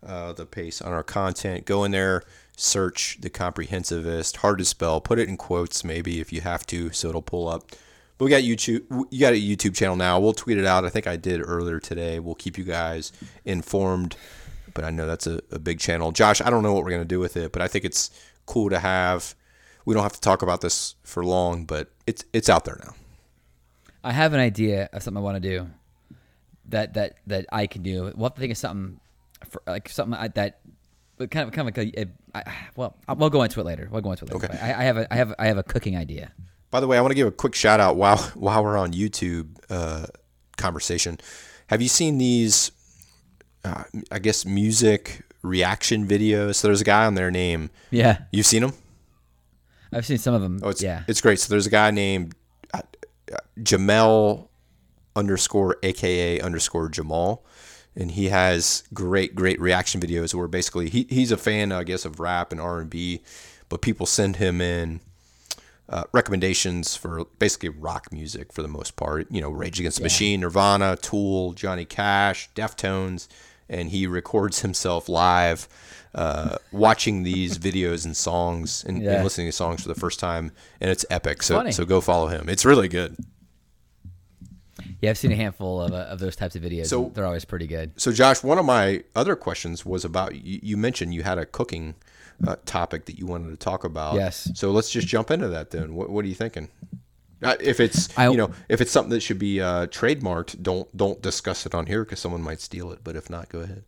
[0.07, 1.65] uh, the pace on our content.
[1.65, 2.23] Go in there,
[2.55, 6.91] search the comprehensivist, hard to spell, put it in quotes maybe if you have to,
[6.91, 7.71] so it'll pull up.
[8.17, 8.83] But we got YouTube.
[9.11, 10.19] You got a YouTube channel now.
[10.19, 10.85] We'll tweet it out.
[10.85, 12.19] I think I did earlier today.
[12.19, 13.11] We'll keep you guys
[13.43, 14.15] informed.
[14.73, 16.11] But I know that's a, a big channel.
[16.11, 18.09] Josh, I don't know what we're gonna do with it, but I think it's
[18.45, 19.35] cool to have.
[19.83, 22.95] We don't have to talk about this for long, but it's it's out there now.
[24.03, 25.67] I have an idea of something I want to do
[26.69, 28.11] that that that I can do.
[28.15, 28.99] We'll have to think of something
[29.49, 30.59] for like something that
[31.17, 33.87] but kind of kind of like a, a I, well we'll go into it later.
[33.91, 34.45] We'll go into it later.
[34.45, 34.57] Okay.
[34.59, 36.31] I, I have a I have I have a cooking idea.
[36.71, 38.93] By the way, I want to give a quick shout out while while we're on
[38.93, 40.07] YouTube uh,
[40.57, 41.19] conversation.
[41.67, 42.71] Have you seen these?
[43.63, 46.55] Uh, I guess music reaction videos.
[46.55, 47.69] So there's a guy on there named.
[47.91, 48.73] Yeah, You've seen him?
[49.91, 50.59] I've seen some of them.
[50.61, 51.39] Oh, it's yeah, it's great.
[51.39, 52.35] So there's a guy named
[52.73, 52.81] uh,
[53.31, 54.49] uh, Jamel
[55.15, 57.45] underscore AKA underscore Jamal,
[57.95, 62.05] and he has great great reaction videos where basically he, he's a fan, I guess,
[62.05, 63.21] of rap and R and B,
[63.69, 65.01] but people send him in.
[65.87, 69.27] Uh, recommendations for basically rock music for the most part.
[69.29, 73.27] You know, Rage Against the Machine, Nirvana, Tool, Johnny Cash, Deftones,
[73.69, 75.67] and he records himself live
[76.15, 80.51] uh, watching these videos and songs and, and listening to songs for the first time,
[80.81, 81.43] and it's epic.
[81.43, 81.71] So Funny.
[81.71, 82.49] so go follow him.
[82.49, 83.17] It's really good.
[85.01, 85.09] Yeah.
[85.09, 86.87] I've seen a handful of uh, of those types of videos.
[86.87, 87.91] So- they're always pretty good.
[87.99, 91.45] So Josh, one of my other questions was about you, you mentioned you had a
[91.45, 91.95] cooking
[92.47, 94.15] uh, topic that you wanted to talk about.
[94.15, 94.51] Yes.
[94.55, 95.95] So let's just jump into that then.
[95.95, 96.69] What, what are you thinking?
[97.43, 100.87] Uh, if it's I- you know if it's something that should be uh, trademarked, don't
[100.95, 102.99] don't discuss it on here because someone might steal it.
[103.03, 103.83] But if not, go ahead.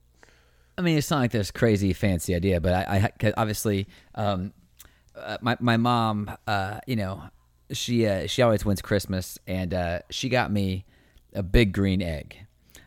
[0.77, 4.53] I mean, it's not like this crazy fancy idea, but I, I obviously, um,
[5.15, 7.23] uh, my my mom, uh, you know,
[7.71, 10.85] she uh, she always wins Christmas, and uh, she got me
[11.33, 12.37] a big green egg.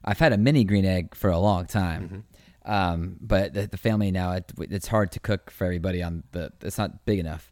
[0.05, 2.25] I've had a mini green egg for a long time,
[2.65, 6.53] um, but the, the family now it, it's hard to cook for everybody on the.
[6.63, 7.51] It's not big enough.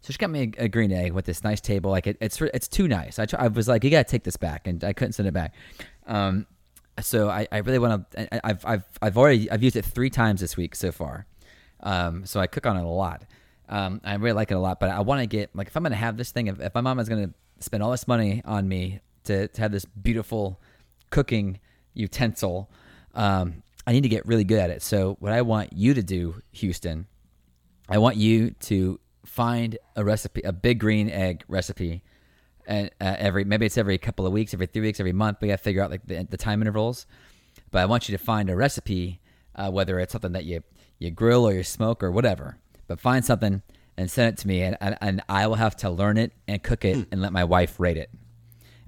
[0.00, 1.90] So she got me a, a green egg with this nice table.
[1.90, 3.18] Like it, it's it's too nice.
[3.18, 5.54] I, I was like, you gotta take this back, and I couldn't send it back.
[6.06, 6.46] Um,
[7.00, 8.46] so I, I really want to.
[8.46, 11.26] I've I've I've already I've used it three times this week so far.
[11.80, 13.22] Um, so I cook on it a lot.
[13.68, 15.82] Um, I really like it a lot, but I want to get like if I'm
[15.82, 18.68] gonna have this thing, if, if my mom is gonna spend all this money on
[18.68, 20.60] me to, to have this beautiful
[21.10, 21.60] cooking
[21.94, 22.70] utensil,
[23.14, 24.82] um, I need to get really good at it.
[24.82, 27.06] So what I want you to do, Houston,
[27.88, 32.02] I want you to find a recipe, a big green egg recipe,
[32.66, 35.38] and uh, every maybe it's every couple of weeks, every three weeks, every month.
[35.40, 37.06] We got to figure out like the, the time intervals.
[37.70, 39.20] But I want you to find a recipe,
[39.54, 40.62] uh, whether it's something that you
[40.98, 42.56] you grill or you smoke or whatever.
[42.86, 43.62] But find something
[43.96, 46.62] and send it to me, and and, and I will have to learn it and
[46.62, 48.10] cook it and let my wife rate it.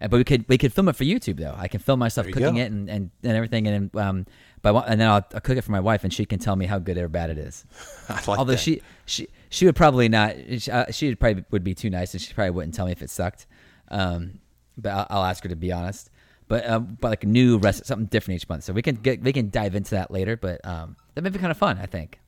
[0.00, 1.54] Uh, But we could we could film it for YouTube though.
[1.56, 2.60] I can film myself cooking go.
[2.60, 4.26] it and, and, and everything, and um,
[4.62, 6.66] but and then I'll, I'll cook it for my wife, and she can tell me
[6.66, 7.64] how good or bad it is.
[8.08, 8.58] Like Although that.
[8.58, 10.34] she she she would probably not.
[10.58, 12.92] She, uh, she would probably would be too nice, and she probably wouldn't tell me
[12.92, 13.46] if it sucked.
[13.88, 14.40] Um,
[14.78, 16.10] but I'll, I'll ask her to be honest.
[16.48, 18.64] But um, but like a new recipe, something different each month.
[18.64, 20.36] So we can get we can dive into that later.
[20.36, 22.20] But um, that may be kind of fun, I think.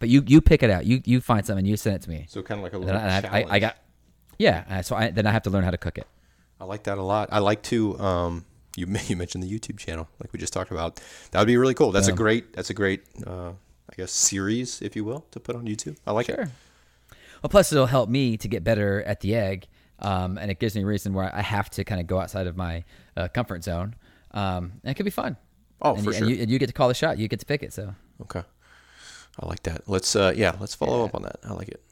[0.00, 0.86] But you you pick it out.
[0.86, 1.64] You you find something.
[1.66, 2.24] You send it to me.
[2.28, 3.46] so kind of like a And little I, I, challenge.
[3.50, 3.76] I got
[4.38, 4.64] yeah.
[4.68, 6.06] uh, So I, then I have to learn how to cook it.
[6.60, 7.28] I like that a lot.
[7.32, 7.98] I like to.
[7.98, 8.44] Um,
[8.76, 11.00] you you mentioned the YouTube channel, like we just talked about.
[11.30, 11.90] That would be really cool.
[11.92, 12.52] That's a great.
[12.52, 13.02] That's a great.
[13.26, 13.50] Uh,
[13.90, 15.96] I guess series, if you will, to put on YouTube.
[16.06, 16.38] I like it.
[16.38, 19.66] Well, plus it'll help me to get better at the egg,
[19.98, 22.46] um, and it gives me a reason where I have to kind of go outside
[22.46, 22.84] of my
[23.16, 23.96] uh, comfort zone.
[24.32, 25.36] Um, and it could be fun.
[25.82, 26.26] Oh, and for you, sure.
[26.28, 27.18] And you, and you get to call the shot.
[27.18, 27.72] You get to pick it.
[27.72, 28.42] So, Okay.
[29.40, 29.88] I like that.
[29.88, 31.38] Let's uh yeah, let's follow up on that.
[31.42, 31.82] I like it.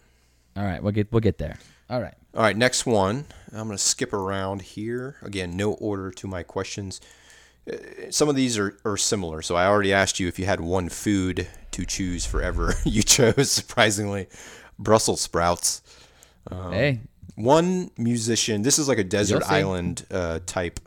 [0.56, 1.58] all right, we'll get we'll get there.
[1.90, 2.14] All right.
[2.34, 3.24] All right, next one.
[3.52, 5.16] I'm going to skip around here.
[5.22, 7.00] Again, no order to my questions.
[7.70, 7.76] Uh,
[8.10, 9.40] Some of these are, are similar.
[9.40, 12.74] So I already asked you if you had one food to choose forever.
[12.84, 14.28] you chose, surprisingly,
[14.78, 15.80] Brussels sprouts.
[16.50, 17.00] hey,
[17.36, 20.80] One musician, this is like a desert island uh, type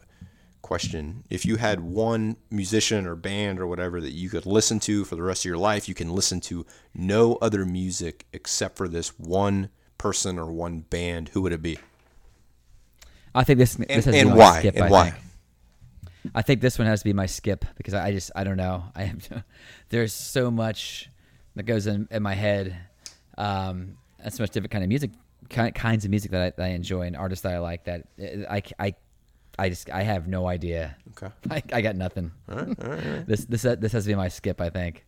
[0.61, 1.23] question.
[1.29, 5.15] If you had one musician or band or whatever that you could listen to for
[5.15, 9.17] the rest of your life, you can listen to no other music except for this
[9.19, 9.69] one
[10.01, 11.77] person or one band, who would it be?
[13.35, 14.59] I think this this And, has to be and my why?
[14.59, 15.09] skip, and I why?
[15.11, 15.23] think.
[16.35, 18.83] I think this one has to be my skip because I just I don't know.
[18.95, 19.43] I have
[19.89, 21.09] there's so much
[21.55, 22.75] that goes in, in my head.
[23.37, 25.11] Um, and so much different kind of music,
[25.49, 27.85] ki- kinds of music that I, that I enjoy and artists that I like.
[27.85, 28.95] That uh, I, I,
[29.57, 30.95] I just I have no idea.
[31.11, 31.33] Okay.
[31.49, 32.31] I, I got nothing.
[33.27, 34.59] This this this has to be my skip.
[34.61, 35.05] I think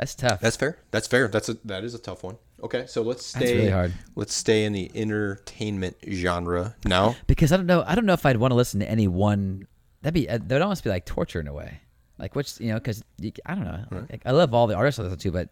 [0.00, 0.40] that's tough.
[0.40, 0.78] That's fair.
[0.90, 1.28] That's fair.
[1.28, 2.38] That's a that is a tough one.
[2.62, 3.38] Okay, so let's stay.
[3.40, 3.92] That's really hard.
[4.16, 7.16] Let's stay in the entertainment genre now.
[7.26, 7.84] because I don't know.
[7.86, 9.66] I don't know if I'd want to listen to any one.
[10.02, 11.80] That'd be uh, that would almost be like torture in a way.
[12.18, 13.02] Like which you know, because
[13.46, 13.84] I don't know.
[14.10, 15.48] Like, I love all the artists I listen to, but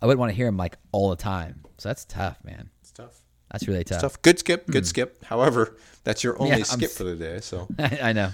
[0.00, 1.62] I wouldn't want to hear them like all the time.
[1.78, 2.70] So that's tough, man.
[2.80, 3.16] It's tough.
[3.50, 4.00] That's really tough.
[4.00, 4.22] Tough.
[4.22, 4.66] Good skip.
[4.66, 5.24] Good skip.
[5.24, 6.50] However, that's your only.
[6.50, 7.40] Yeah, I'm skip for the day.
[7.40, 8.30] So I know.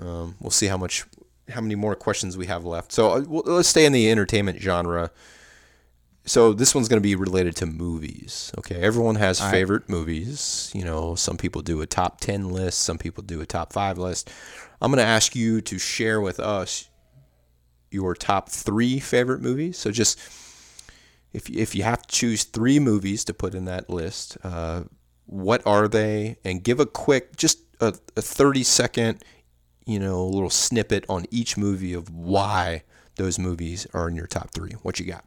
[0.00, 1.04] um, we'll see how much,
[1.48, 2.92] how many more questions we have left.
[2.92, 5.10] So uh, let's stay in the entertainment genre.
[6.26, 8.50] So this one's going to be related to movies.
[8.58, 9.50] Okay, everyone has right.
[9.50, 10.70] favorite movies.
[10.74, 12.80] You know, some people do a top ten list.
[12.80, 14.30] Some people do a top five list.
[14.80, 16.88] I'm going to ask you to share with us
[17.90, 19.76] your top three favorite movies.
[19.76, 20.18] So just
[21.34, 24.84] if if you have to choose three movies to put in that list, uh,
[25.26, 26.36] what are they?
[26.44, 29.24] And give a quick, just a, a 30 second,
[29.86, 32.82] you know, a little snippet on each movie of why
[33.16, 34.72] those movies are in your top three.
[34.82, 35.24] What you got?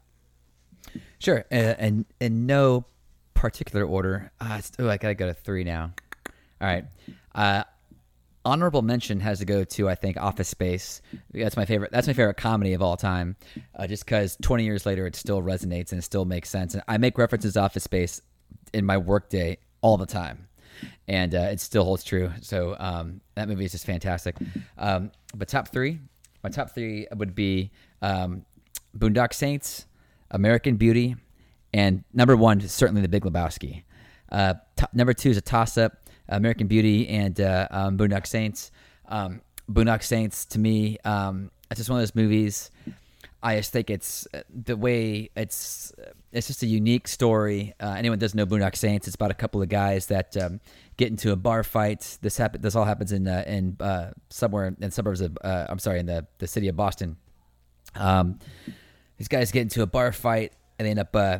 [1.19, 2.85] Sure, uh, and in no
[3.33, 4.31] particular order.
[4.39, 5.93] Uh, oh, I gotta go to three now.
[6.59, 6.85] All right.
[7.35, 7.63] Uh,
[8.43, 11.01] honorable mention has to go to I think Office Space.
[11.33, 11.91] That's my favorite.
[11.91, 13.35] That's my favorite comedy of all time.
[13.75, 16.73] Uh, just because 20 years later it still resonates and it still makes sense.
[16.73, 18.21] And I make references to Office Space
[18.73, 20.46] in my workday all the time,
[21.07, 22.31] and uh, it still holds true.
[22.41, 24.35] So um, that movie is just fantastic.
[24.77, 25.99] Um, but top three,
[26.43, 28.45] my top three would be um,
[28.97, 29.85] Boondock Saints,
[30.31, 31.15] American Beauty,
[31.73, 33.83] and number one is certainly The Big Lebowski.
[34.31, 34.55] Uh,
[34.93, 35.93] number two is a toss-up:
[36.29, 38.71] American Beauty and uh, um, Boondock Saints.
[39.07, 42.71] Um, Boondock Saints to me, um, it's just one of those movies.
[43.47, 45.93] I just think it's uh, the way it's
[46.33, 47.73] it's just a unique story.
[47.79, 49.07] Uh, anyone doesn't know Boondock Saints?
[49.07, 50.59] It's about a couple of guys that um,
[50.97, 52.17] get into a bar fight.
[52.21, 52.59] This happen.
[52.59, 56.07] This all happens in uh, in uh, somewhere in suburbs of uh, I'm sorry in
[56.07, 57.15] the the city of Boston.
[57.95, 58.39] Um,
[59.17, 61.39] these guys get into a bar fight and they end up uh,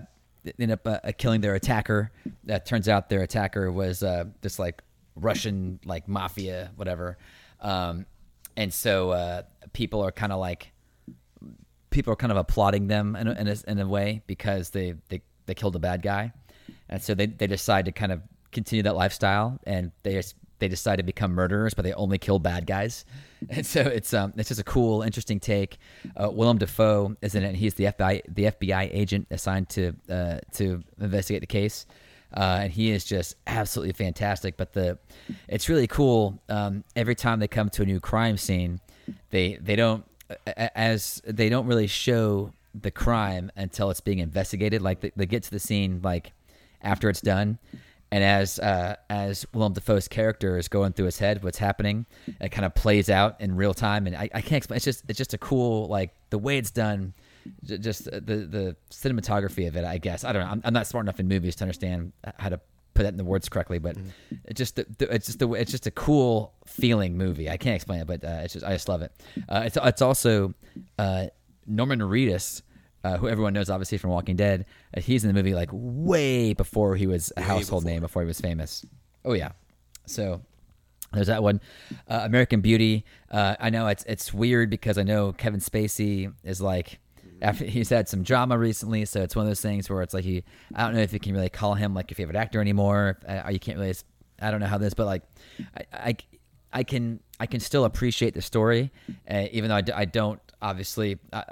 [0.58, 2.14] end up uh, killing their attacker.
[2.46, 4.00] That turns out their attacker was
[4.42, 4.82] this like
[5.18, 7.18] Russian like mafia whatever,
[7.60, 8.06] um,
[8.56, 9.44] and so
[9.74, 10.72] people are kind of like
[11.90, 14.96] people are kind of applauding them in a, in a, in a way because they,
[15.10, 16.34] they they killed a bad guy,
[16.90, 18.22] and so they they decide to kind of
[18.52, 20.22] continue that lifestyle and they
[20.60, 23.06] they decide to become murderers, but they only kill bad guys.
[23.52, 25.78] And so it's um it's just a cool, interesting take.
[26.16, 27.54] Uh, Willem Dafoe is in it.
[27.54, 31.86] He's the FBI the FBI agent assigned to uh, to investigate the case.
[32.36, 34.58] Uh, and he is just absolutely fantastic.
[34.58, 34.98] But the
[35.48, 36.42] it's really cool.
[36.50, 38.80] Um, every time they come to a new crime scene,
[39.30, 40.04] they they don't
[40.56, 44.82] as they don't really show the crime until it's being investigated.
[44.82, 46.34] Like they, they get to the scene like
[46.82, 47.60] after it's done,
[48.12, 52.06] and as uh, as Willem Dafoe's character is going through his head, what's happening,
[52.40, 54.08] it kind of plays out in real time.
[54.08, 54.78] And I, I can't explain.
[54.78, 57.14] It's just it's just a cool like the way it's done.
[57.64, 60.24] Just the the cinematography of it, I guess.
[60.24, 60.50] I don't know.
[60.50, 62.60] I'm, I'm not smart enough in movies to understand how to
[62.98, 63.96] put that in the words correctly, but
[64.46, 67.50] it just the, the, it's just the it's just a cool feeling movie.
[67.50, 69.12] I can't explain it, but uh, it's just I just love it.
[69.48, 70.54] Uh, it's it's also
[70.98, 71.28] uh,
[71.68, 72.64] Norman Reedus,
[73.04, 74.66] uh, who everyone knows obviously from Walking Dead.
[74.96, 78.28] Uh, he's in the movie like way before he was a household name, before he
[78.28, 78.84] was famous.
[79.24, 79.52] Oh yeah,
[80.08, 80.42] so
[81.14, 81.62] there's that one.
[82.10, 83.06] Uh, American Beauty.
[83.30, 87.00] Uh, I know it's it's weird because I know Kevin Spacey is like
[87.42, 90.24] after he's had some drama recently, so it's one of those things where it's like
[90.24, 90.44] he
[90.76, 93.20] I don't know if you can really call him like your favorite actor anymore.
[93.28, 93.96] Uh, you can't really.
[94.42, 95.24] I don't know how this, but like
[95.76, 96.16] I I,
[96.74, 98.92] I can I can still appreciate the story,
[99.30, 101.18] uh, even though I, d- I don't obviously.
[101.34, 101.44] I,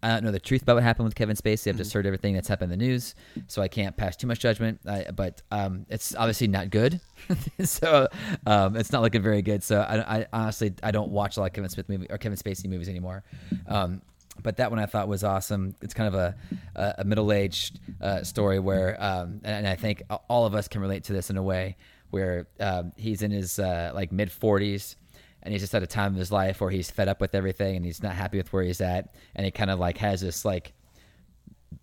[0.00, 1.66] I, don't know the truth about what happened with Kevin Spacey.
[1.66, 1.78] I've Mm-hmm.
[1.78, 3.16] just heard everything that's happened in the news,
[3.48, 4.78] so I can't pass too much judgment.
[4.86, 7.00] I, but um, it's obviously not good,
[7.64, 8.06] so
[8.46, 9.64] um, it's not looking very good.
[9.64, 12.38] So I, I honestly I don't watch a lot of Kevin Smith movie or Kevin
[12.38, 13.24] Spacey movies anymore.
[13.66, 14.00] Um,
[14.42, 15.74] but that one I thought was awesome.
[15.82, 16.34] It's kind of a,
[16.74, 21.04] a, a middle-aged uh, story where, um, and, I think all of us can relate
[21.04, 21.76] to this in a way
[22.10, 24.96] where um, he's in his uh, like mid 40s
[25.42, 27.76] and he's just at a time of his life where he's fed up with everything
[27.76, 30.44] and he's not happy with where he's at and he kind of like has this
[30.44, 30.72] like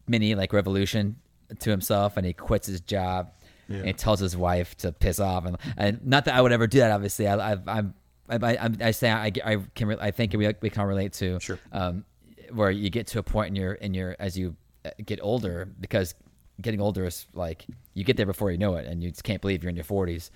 [0.07, 1.15] mini like revolution
[1.59, 3.31] to himself and he quits his job
[3.67, 6.67] and he tells his wife to piss off and, and not that I would ever
[6.67, 7.93] do that obviously I, I've, I'm
[8.27, 11.59] I, I, I say I, I can I think we, we can relate to Sure.
[11.71, 12.03] um,
[12.51, 15.67] where you get to a point in your in your as you uh, get older
[15.79, 16.15] because
[16.61, 19.41] getting older is like you get there before you know it and you just can't
[19.41, 20.29] believe you're in your 40s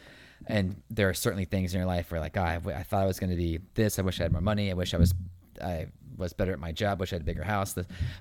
[0.48, 3.06] and there are certainly things in your life where like oh, I, I thought I
[3.06, 4.00] was going to be this.
[4.00, 4.72] I wish I had more money.
[4.72, 5.14] I wish I was
[5.62, 5.88] I
[6.18, 7.00] was better at my job.
[7.00, 7.76] Wish I had a bigger house.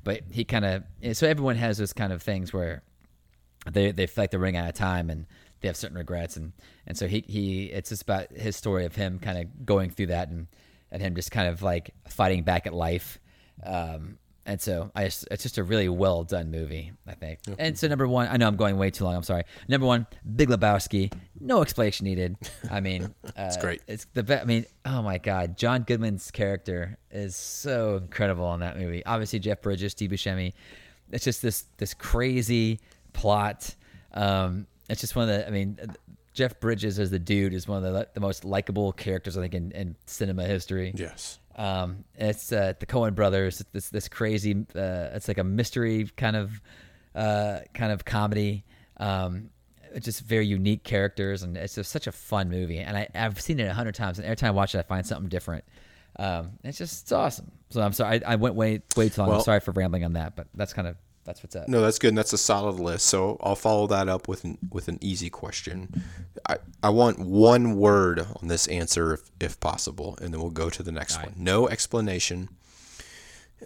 [0.04, 2.82] But he kind of so everyone has those kind of things where
[3.70, 5.26] they they feel like they're running out of time and
[5.60, 6.52] they have certain regrets and
[6.86, 10.06] and so he he it's just about his story of him kind of going through
[10.06, 10.46] that and
[10.90, 13.18] and him just kind of like fighting back at life
[13.64, 17.40] um and so I just, it's just a really well done movie, I think.
[17.58, 19.14] And so number one, I know I'm going way too long.
[19.14, 19.42] I'm sorry.
[19.68, 20.06] Number one,
[20.36, 21.12] Big Lebowski.
[21.38, 22.34] No explanation needed.
[22.70, 23.82] I mean, uh, great.
[23.86, 24.42] It's the best.
[24.42, 29.04] I mean, oh my God, John Goodman's character is so incredible in that movie.
[29.04, 30.54] Obviously, Jeff Bridges, Steve Buscemi.
[31.12, 32.80] It's just this this crazy
[33.12, 33.74] plot.
[34.14, 35.46] Um, it's just one of the.
[35.46, 35.78] I mean,
[36.32, 39.54] Jeff Bridges as the dude is one of the the most likable characters I think
[39.54, 40.94] in, in cinema history.
[40.96, 41.38] Yes.
[41.58, 43.60] Um, it's uh, the Coen brothers.
[43.60, 44.54] It's this this crazy.
[44.74, 46.62] Uh, it's like a mystery kind of
[47.14, 48.64] uh, kind of comedy.
[48.96, 49.50] Um,
[50.00, 52.78] just very unique characters, and it's just such a fun movie.
[52.78, 54.82] And I, I've seen it a hundred times, and every time I watch it, I
[54.82, 55.64] find something different.
[56.18, 57.50] Um, it's just it's awesome.
[57.70, 59.28] So I'm sorry, I, I went way way too long.
[59.30, 60.96] Well- I'm sorry for rambling on that, but that's kind of
[61.28, 61.68] that's what's up.
[61.68, 62.08] No, that's good.
[62.08, 63.06] And that's a solid list.
[63.06, 66.02] So I'll follow that up with an, with an easy question.
[66.48, 70.70] I, I want one word on this answer if, if possible, and then we'll go
[70.70, 71.34] to the next one.
[71.36, 72.48] No explanation.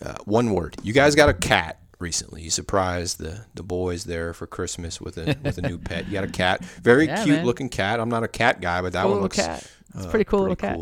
[0.00, 0.76] Uh, one word.
[0.82, 2.42] You guys got a cat recently.
[2.42, 6.06] You surprised the, the boys there for Christmas with a with a new pet.
[6.06, 6.64] You got a cat.
[6.64, 7.46] Very Yeah, cute man.
[7.46, 8.00] looking cat.
[8.00, 9.70] I'm not a cat guy, but that Cool one looks cat.
[9.94, 10.78] It's uh, pretty cool little cat.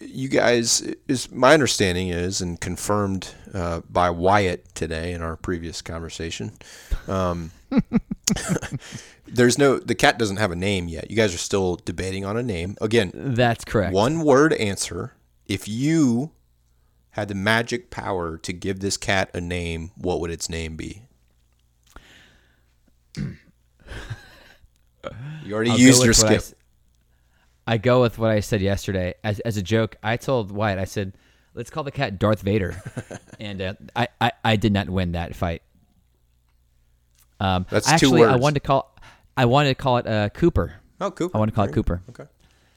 [0.00, 5.82] You guys is my understanding is and confirmed uh, by Wyatt today in our previous
[5.82, 6.52] conversation.
[7.06, 7.50] Um,
[9.26, 11.10] there's no the cat doesn't have a name yet.
[11.10, 12.76] You guys are still debating on a name.
[12.80, 13.92] Again, That's correct.
[13.92, 15.14] one word answer.
[15.46, 16.32] If you
[17.10, 21.02] had the magic power to give this cat a name, what would its name be?
[25.44, 26.42] You already I'll used your skip.
[27.68, 29.96] I go with what I said yesterday as, as a joke.
[30.02, 31.12] I told Wyatt, I said,
[31.54, 32.82] "Let's call the cat Darth Vader,"
[33.40, 35.60] and uh, I, I I did not win that fight.
[37.40, 38.96] Um, That's two actually I wanted to call
[39.36, 40.76] I wanted to call it uh, Cooper.
[40.98, 41.36] Oh, Cooper.
[41.36, 42.02] I want to call it Cooper.
[42.08, 42.24] Okay.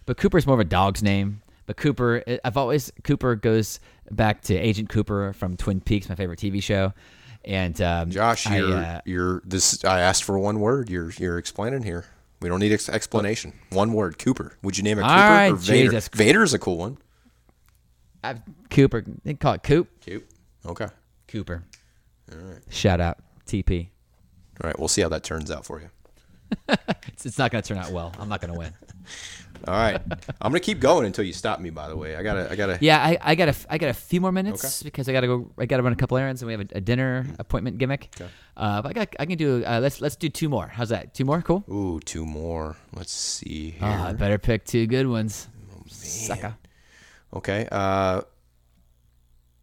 [0.06, 1.42] But Cooper's more of a dog's name.
[1.68, 3.80] But Cooper, I've always Cooper goes
[4.12, 6.94] back to Agent Cooper from Twin Peaks, my favorite TV show.
[7.46, 9.86] And um, Josh, I, you're, uh, you're this.
[9.86, 10.89] I asked for one word.
[10.89, 12.06] You're you're explaining here.
[12.42, 13.54] We don't need ex- explanation.
[13.70, 14.18] One word.
[14.18, 14.58] Cooper.
[14.64, 15.92] Would you name it All Cooper right, or Vader?
[15.92, 16.10] Jesus.
[16.10, 16.98] Vader's a cool one.
[18.24, 18.36] I,
[18.70, 19.88] Cooper, they call it Coop.
[20.06, 20.28] Coop.
[20.66, 20.88] Okay.
[21.28, 21.64] Cooper.
[22.32, 22.60] All right.
[22.70, 23.89] Shout out TP.
[24.64, 24.78] All right.
[24.78, 25.89] We'll see how that turns out for you.
[27.14, 28.12] It's, it's not going to turn out well.
[28.20, 28.74] I'm not going to win.
[29.68, 30.01] All right.
[30.41, 31.70] I'm gonna keep going until you stop me.
[31.70, 32.51] By the way, I gotta.
[32.51, 32.78] I gotta.
[32.82, 35.28] Yeah, I, I got a I got a few more minutes because I got to
[35.28, 35.51] go.
[35.57, 38.09] I got to run a couple errands and we have a, a dinner appointment gimmick.
[38.20, 38.30] Okay.
[38.57, 39.64] Uh, but I got I can do.
[39.64, 40.68] Uh, let's let's do two more.
[40.68, 41.14] How's that?
[41.14, 41.64] Two more, cool.
[41.70, 42.76] Ooh, two more.
[42.93, 43.88] Let's see here.
[43.88, 45.47] Oh, I better pick two good ones.
[45.88, 46.55] Sucker.
[47.34, 47.68] Okay.
[47.72, 48.22] Uh,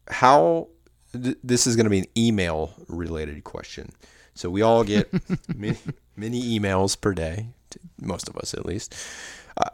[0.09, 0.69] how?
[1.13, 3.91] Th- this is gonna be an email related question.
[4.35, 5.13] So we all get
[5.57, 5.77] many,
[6.17, 7.49] many emails per day.
[8.01, 8.95] Most of us, at least.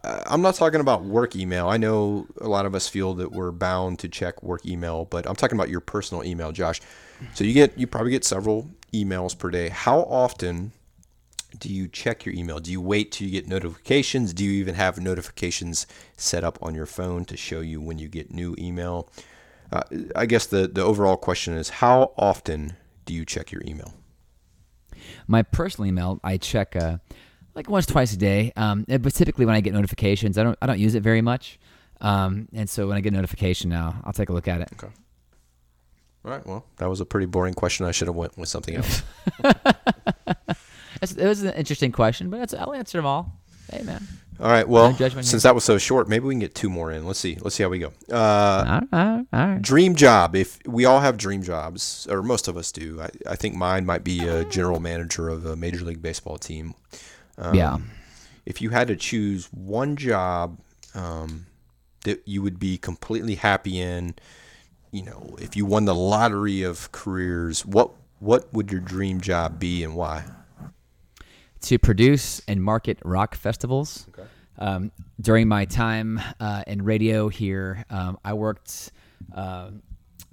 [0.04, 1.68] I'm not talking about work email.
[1.68, 5.28] I know a lot of us feel that we're bound to check work email, but
[5.28, 6.80] I'm talking about your personal email, Josh.
[7.34, 9.68] So you get you probably get several emails per day.
[9.68, 10.72] How often
[11.58, 12.58] do you check your email?
[12.58, 14.32] Do you wait till you get notifications?
[14.32, 18.08] Do you even have notifications set up on your phone to show you when you
[18.08, 19.08] get new email?
[19.70, 19.82] Uh,
[20.16, 23.94] I guess the the overall question is how often do you check your email?
[25.26, 26.98] My personal email, I check uh,
[27.54, 28.52] like once, twice a day.
[28.56, 31.58] Um, but typically when I get notifications, I don't I don't use it very much.
[32.00, 34.68] Um, and so when I get a notification now, I'll take a look at it.
[34.74, 34.92] Okay.
[36.24, 36.46] All right.
[36.46, 37.86] Well, that was a pretty boring question.
[37.86, 39.02] I should have went with something else.
[41.02, 43.38] It was an interesting question, but I'll answer them all.
[43.70, 44.06] Hey man,
[44.40, 44.66] All right.
[44.66, 47.06] Well, since that was so short, maybe we can get two more in.
[47.06, 47.36] Let's see.
[47.40, 47.92] Let's see how we go.
[48.10, 49.62] Uh, All right, all right, all right.
[49.62, 50.34] dream job.
[50.36, 53.00] If we all have dream jobs, or most of us do.
[53.00, 56.74] I, I think mine might be a general manager of a major league baseball team.
[57.38, 57.78] Um, yeah.
[58.46, 60.58] If you had to choose one job
[60.94, 61.46] um,
[62.04, 64.14] that you would be completely happy in,
[64.92, 69.58] you know, if you won the lottery of careers, what what would your dream job
[69.58, 70.24] be and why?
[71.64, 74.06] to produce and market rock festivals.
[74.58, 78.92] Um, during my time uh, in radio here, um, I worked
[79.34, 79.70] uh,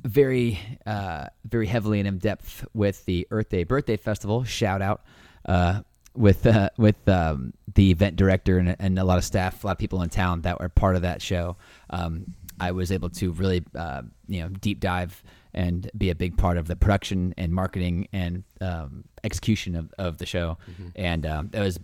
[0.03, 4.43] very, uh, very heavily and in depth with the Earth Day Birthday Festival.
[4.43, 5.03] Shout out
[5.45, 5.81] uh,
[6.15, 9.73] with uh, with um, the event director and, and a lot of staff, a lot
[9.73, 11.57] of people in town that were part of that show.
[11.89, 16.37] Um, I was able to really, uh, you know, deep dive and be a big
[16.37, 20.57] part of the production and marketing and um, execution of, of the show.
[20.95, 21.79] And um, it was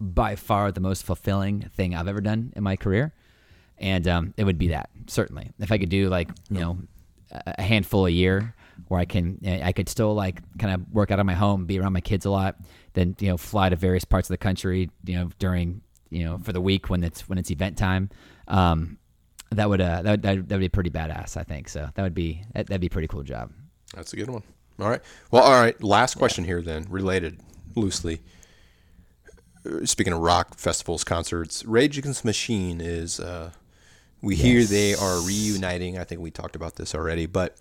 [0.00, 3.12] by far the most fulfilling thing I've ever done in my career.
[3.78, 6.78] And um, it would be that certainly if I could do like you know
[7.30, 8.54] a a handful a year
[8.88, 11.78] where I can I could still like kind of work out of my home, be
[11.78, 12.56] around my kids a lot,
[12.94, 16.38] then you know fly to various parts of the country, you know during you know
[16.38, 18.10] for the week when it's when it's event time.
[18.48, 18.98] Um,
[19.50, 21.68] that would uh that would, that would be pretty badass, I think.
[21.68, 23.52] So that would be that, that'd be a pretty cool job.
[23.94, 24.42] That's a good one.
[24.80, 25.02] All right.
[25.30, 25.80] Well, all right.
[25.82, 27.40] Last question here, then, related
[27.76, 28.22] loosely.
[29.66, 33.20] Uh, Speaking of rock festivals, concerts, Rage Against the Machine is.
[33.20, 33.50] Uh,
[34.22, 35.98] we hear they are reuniting.
[35.98, 37.56] I think we talked about this already, but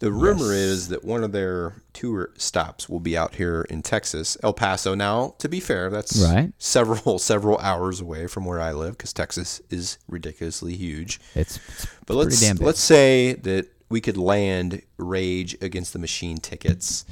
[0.00, 4.36] the rumor is that one of their tour stops will be out here in Texas,
[4.42, 4.94] El Paso.
[4.94, 6.52] Now, to be fair, that's Right.
[6.58, 11.20] several several hours away from where I live because Texas is ridiculously huge.
[11.34, 12.66] It's, it's But pretty let's damn big.
[12.66, 17.04] let's say that we could land Rage Against the Machine tickets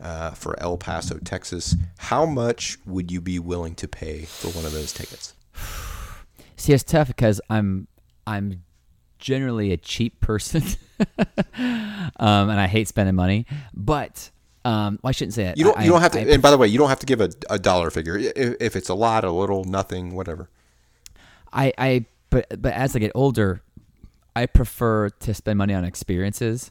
[0.00, 1.74] uh, for El Paso, Texas.
[1.98, 5.34] How much would you be willing to pay for one of those tickets?
[6.56, 7.88] See, it's tough because I'm
[8.26, 8.62] I'm
[9.18, 10.62] generally a cheap person,
[11.58, 13.46] um, and I hate spending money.
[13.74, 14.30] But
[14.64, 15.58] um, well, I shouldn't say that.
[15.58, 15.78] You don't.
[15.78, 16.20] I, you don't have to.
[16.20, 18.16] I, and by the way, you don't have to give a, a dollar figure.
[18.16, 20.48] If, if it's a lot, a little, nothing, whatever.
[21.52, 23.62] I, I but but as I get older,
[24.36, 26.70] I prefer to spend money on experiences,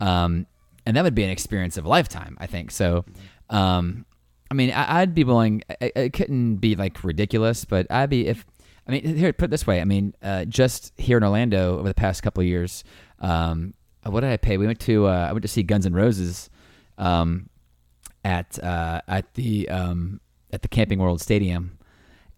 [0.00, 0.46] um,
[0.86, 2.36] and that would be an experience of a lifetime.
[2.40, 3.04] I think so.
[3.50, 4.04] Um,
[4.50, 5.62] I mean, I, I'd be willing.
[5.68, 8.46] I- I- It couldn't be like ridiculous, but I'd be if.
[8.88, 9.80] I mean, here put it this way.
[9.80, 12.84] I mean, uh, just here in Orlando over the past couple of years,
[13.20, 13.74] um,
[14.04, 14.56] what did I pay?
[14.56, 16.50] We went to uh, I went to see Guns N' Roses.
[16.96, 17.50] Um,
[18.24, 20.20] at uh, at the um,
[20.52, 21.78] at the Camping World Stadium,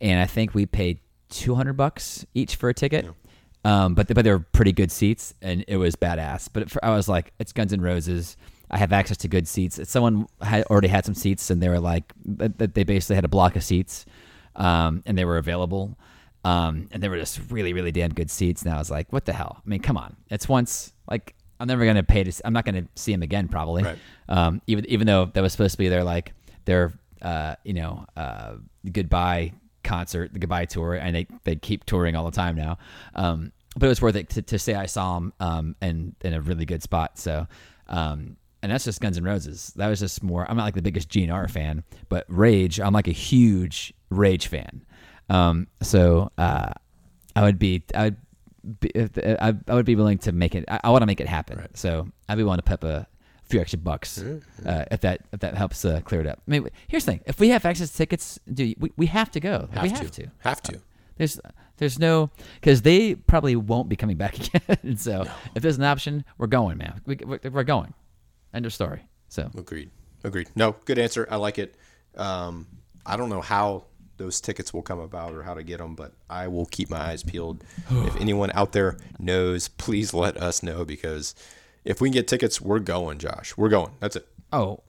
[0.00, 3.06] and I think we paid two hundred bucks each for a ticket.
[3.64, 6.48] Um, but but they were pretty good seats, and it was badass.
[6.52, 8.36] But for, I was like, it's Guns N' Roses.
[8.70, 9.80] I have access to good seats.
[9.88, 13.24] Someone had already had some seats, and they were like, th- th- they basically had
[13.24, 14.06] a block of seats,
[14.54, 15.98] um, and they were available.
[16.44, 18.62] Um, and they were just really, really damn good seats.
[18.62, 19.60] And I was like, what the hell?
[19.64, 20.16] I mean, come on.
[20.30, 22.32] It's once like I'm never gonna pay to.
[22.44, 23.82] I'm not gonna see him again, probably.
[23.82, 23.98] Right.
[24.28, 26.32] Um, even even though that was supposed to be their like
[26.64, 28.54] their uh, you know uh,
[28.90, 29.52] goodbye
[29.84, 32.78] concert, the goodbye tour, and they they keep touring all the time now.
[33.14, 36.32] Um, but it was worth it to, to say I saw them um, in in
[36.32, 37.18] a really good spot.
[37.18, 37.46] So.
[37.88, 39.72] Um, and that's just Guns N' Roses.
[39.76, 40.48] That was just more.
[40.48, 42.78] I'm not like the biggest GNR fan, but Rage.
[42.78, 44.84] I'm like a huge Rage fan.
[45.30, 46.72] Um, so uh,
[47.36, 50.64] I would be, I would, be, I, I would be willing to make it.
[50.68, 51.66] I, I want to make it happen.
[51.74, 53.06] So I'd be willing to put a
[53.44, 56.40] few extra bucks uh, if that if that helps uh, clear it up.
[56.46, 59.30] I mean, here's the thing: if we have access to tickets, dude, we, we have
[59.32, 59.68] to go.
[59.82, 60.30] we have to.
[60.40, 60.80] Have to.
[61.16, 61.40] There's
[61.76, 64.96] there's no because they probably won't be coming back again.
[64.96, 67.00] so if there's an option, we're going, man.
[67.06, 67.94] We, we're, we're going.
[68.52, 69.02] End of story.
[69.28, 69.90] So Agreed.
[70.24, 70.50] Agreed.
[70.56, 71.26] No, good answer.
[71.30, 71.76] I like it.
[72.16, 72.66] Um,
[73.06, 73.84] I don't know how
[74.20, 76.98] those tickets will come about or how to get them, but I will keep my
[76.98, 77.64] eyes peeled.
[77.90, 81.34] if anyone out there knows, please let us know because
[81.86, 83.56] if we can get tickets, we're going, Josh.
[83.56, 83.92] We're going.
[83.98, 84.28] That's it.
[84.52, 84.80] oh,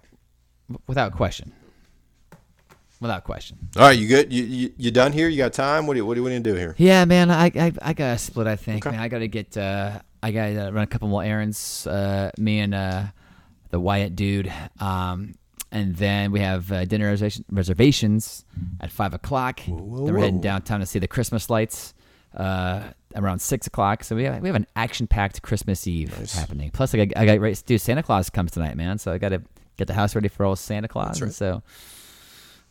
[0.86, 1.54] without question.
[3.00, 3.58] Without question.
[3.78, 4.32] All right, you good?
[4.32, 5.28] You you, you done here?
[5.30, 5.88] You got time?
[5.88, 6.76] What do you, what do you want to do here?
[6.78, 8.46] Yeah, man, I I, I got to split.
[8.48, 8.96] I think, Okay.
[8.96, 9.56] man, I got to get.
[9.58, 11.88] Uh, I got to run a couple more errands.
[11.88, 13.06] Uh, me and uh,
[13.72, 15.34] the Wyatt dude, um,
[15.72, 18.46] and then we have uh, dinner reservation, reservations
[18.80, 19.62] at five o'clock.
[19.66, 20.42] then we're heading whoa.
[20.42, 21.94] downtown to see the Christmas lights
[22.36, 22.84] uh,
[23.16, 24.04] around six o'clock.
[24.04, 26.72] So we have, we have an action packed Christmas Eve happening.
[26.72, 28.98] Plus, I got, I got do Santa Claus comes tonight, man.
[28.98, 29.42] So I got to
[29.78, 31.22] get the house ready for old Santa Claus.
[31.22, 31.32] right.
[31.32, 31.64] So.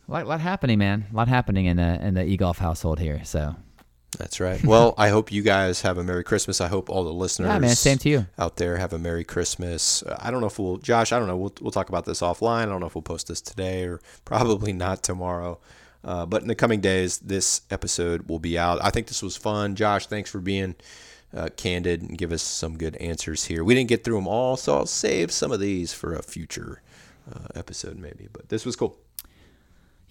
[0.07, 1.05] A lot, lot happening, man.
[1.13, 3.21] A lot happening in the in the e golf household here.
[3.23, 3.55] So
[4.17, 4.63] That's right.
[4.63, 6.59] Well, I hope you guys have a Merry Christmas.
[6.61, 8.27] I hope all the listeners Yeah, man, same to you.
[8.37, 10.03] out there have a Merry Christmas.
[10.03, 11.37] Uh, I don't know if we'll, Josh, I don't know.
[11.37, 12.63] We'll, we'll talk about this offline.
[12.63, 15.59] I don't know if we'll post this today or probably not tomorrow.
[16.03, 18.83] Uh, but in the coming days, this episode will be out.
[18.83, 19.75] I think this was fun.
[19.75, 20.75] Josh, thanks for being
[21.33, 23.63] uh, candid and give us some good answers here.
[23.63, 26.81] We didn't get through them all, so I'll save some of these for a future
[27.33, 28.27] uh, episode, maybe.
[28.33, 28.97] But this was cool.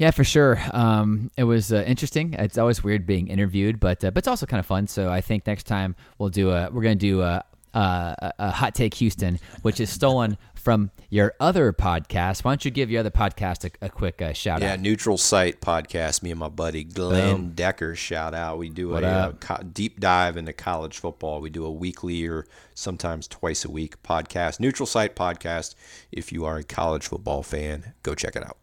[0.01, 0.59] Yeah, for sure.
[0.73, 2.33] Um, it was uh, interesting.
[2.33, 4.87] It's always weird being interviewed, but uh, but it's also kind of fun.
[4.87, 7.45] So I think next time we'll do a we're gonna do a,
[7.75, 12.45] a, a hot take Houston, which is stolen from your other podcast.
[12.45, 14.79] Why don't you give your other podcast a, a quick uh, shout Yeah, out?
[14.79, 16.23] Yeah, Neutral Site podcast.
[16.23, 18.57] Me and my buddy Glenn Decker shout out.
[18.57, 21.43] We do a, uh, co- deep dive into college football.
[21.43, 24.61] We do a weekly or sometimes twice a week podcast.
[24.61, 25.75] Neutral Site podcast.
[26.11, 28.57] If you are a college football fan, go check it out.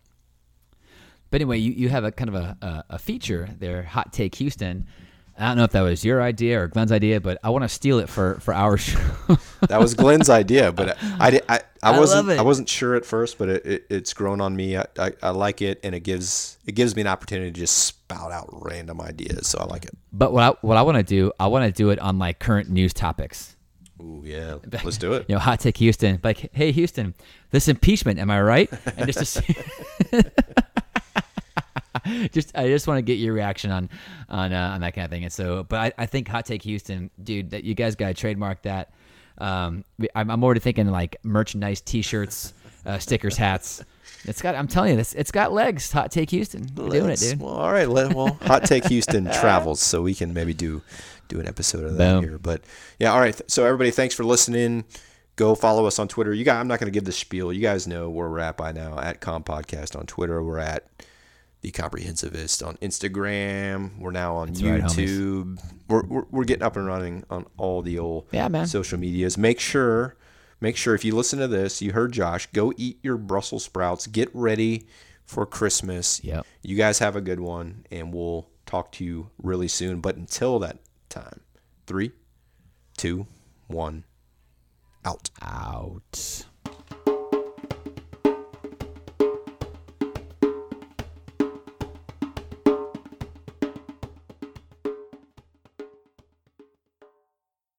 [1.29, 4.35] But anyway, you, you have a kind of a, a, a feature there, Hot Take
[4.35, 4.87] Houston.
[5.39, 7.69] I don't know if that was your idea or Glenn's idea, but I want to
[7.69, 8.99] steal it for, for our show.
[9.67, 12.39] That was Glenn's idea, but I, I, I, I wasn't love it.
[12.39, 14.77] I wasn't sure at first, but it, it, it's grown on me.
[14.77, 17.77] I, I, I like it, and it gives it gives me an opportunity to just
[17.77, 19.47] spout out random ideas.
[19.47, 19.95] So I like it.
[20.11, 22.39] but what I, what I want to do, I want to do it on like
[22.39, 23.55] current news topics.
[24.01, 25.25] Ooh yeah, let's do it.
[25.29, 26.19] You know, Hot Take Houston.
[26.23, 27.15] Like, hey, Houston,
[27.51, 28.69] this impeachment, am I right?
[28.95, 29.55] And just to see.
[32.31, 33.89] just I just want to get your reaction on
[34.29, 35.23] on uh, on that kind of thing.
[35.23, 38.13] And so, but I, I think Hot Take Houston, dude, that you guys got to
[38.13, 38.91] trademark that.
[39.39, 39.83] Um,
[40.15, 42.53] I'm, I'm already thinking like merchandise, T-shirts,
[42.87, 43.83] uh, stickers, hats.
[44.25, 44.55] It's got.
[44.55, 45.13] I'm telling you, this.
[45.13, 45.91] It's got legs.
[45.91, 47.39] Hot Take Houston, We're doing it, dude.
[47.39, 47.87] Well, all right.
[47.87, 50.81] Let, well, Hot Take Houston travels, so we can maybe do
[51.27, 52.23] do an episode of that Boom.
[52.23, 52.37] here.
[52.37, 52.61] But
[52.99, 53.39] yeah, all right.
[53.49, 54.85] So everybody, thanks for listening.
[55.35, 56.33] Go follow us on Twitter.
[56.33, 57.53] You guys, I'm not going to give the spiel.
[57.53, 58.97] You guys know where we're at by now.
[58.97, 60.41] At Com Podcast on Twitter.
[60.41, 60.87] We're at
[61.61, 63.97] the Comprehensivist on Instagram.
[63.99, 64.83] We're now on right, homies.
[64.83, 65.59] YouTube.
[65.89, 68.67] we're, we're we're getting up and running on all the old Yeah, man.
[68.67, 69.37] social medias.
[69.37, 70.15] Make sure,
[70.61, 72.47] make sure if you listen to this, you heard Josh.
[72.53, 74.07] Go eat your Brussels sprouts.
[74.07, 74.85] Get ready
[75.25, 76.23] for Christmas.
[76.23, 76.45] Yep.
[76.61, 79.99] You guys have a good one, and we'll talk to you really soon.
[79.99, 80.77] But until that
[81.09, 81.41] time,
[81.85, 82.11] three,
[82.97, 83.25] two,
[83.67, 84.03] one,
[85.05, 85.29] out.
[85.41, 86.45] Out.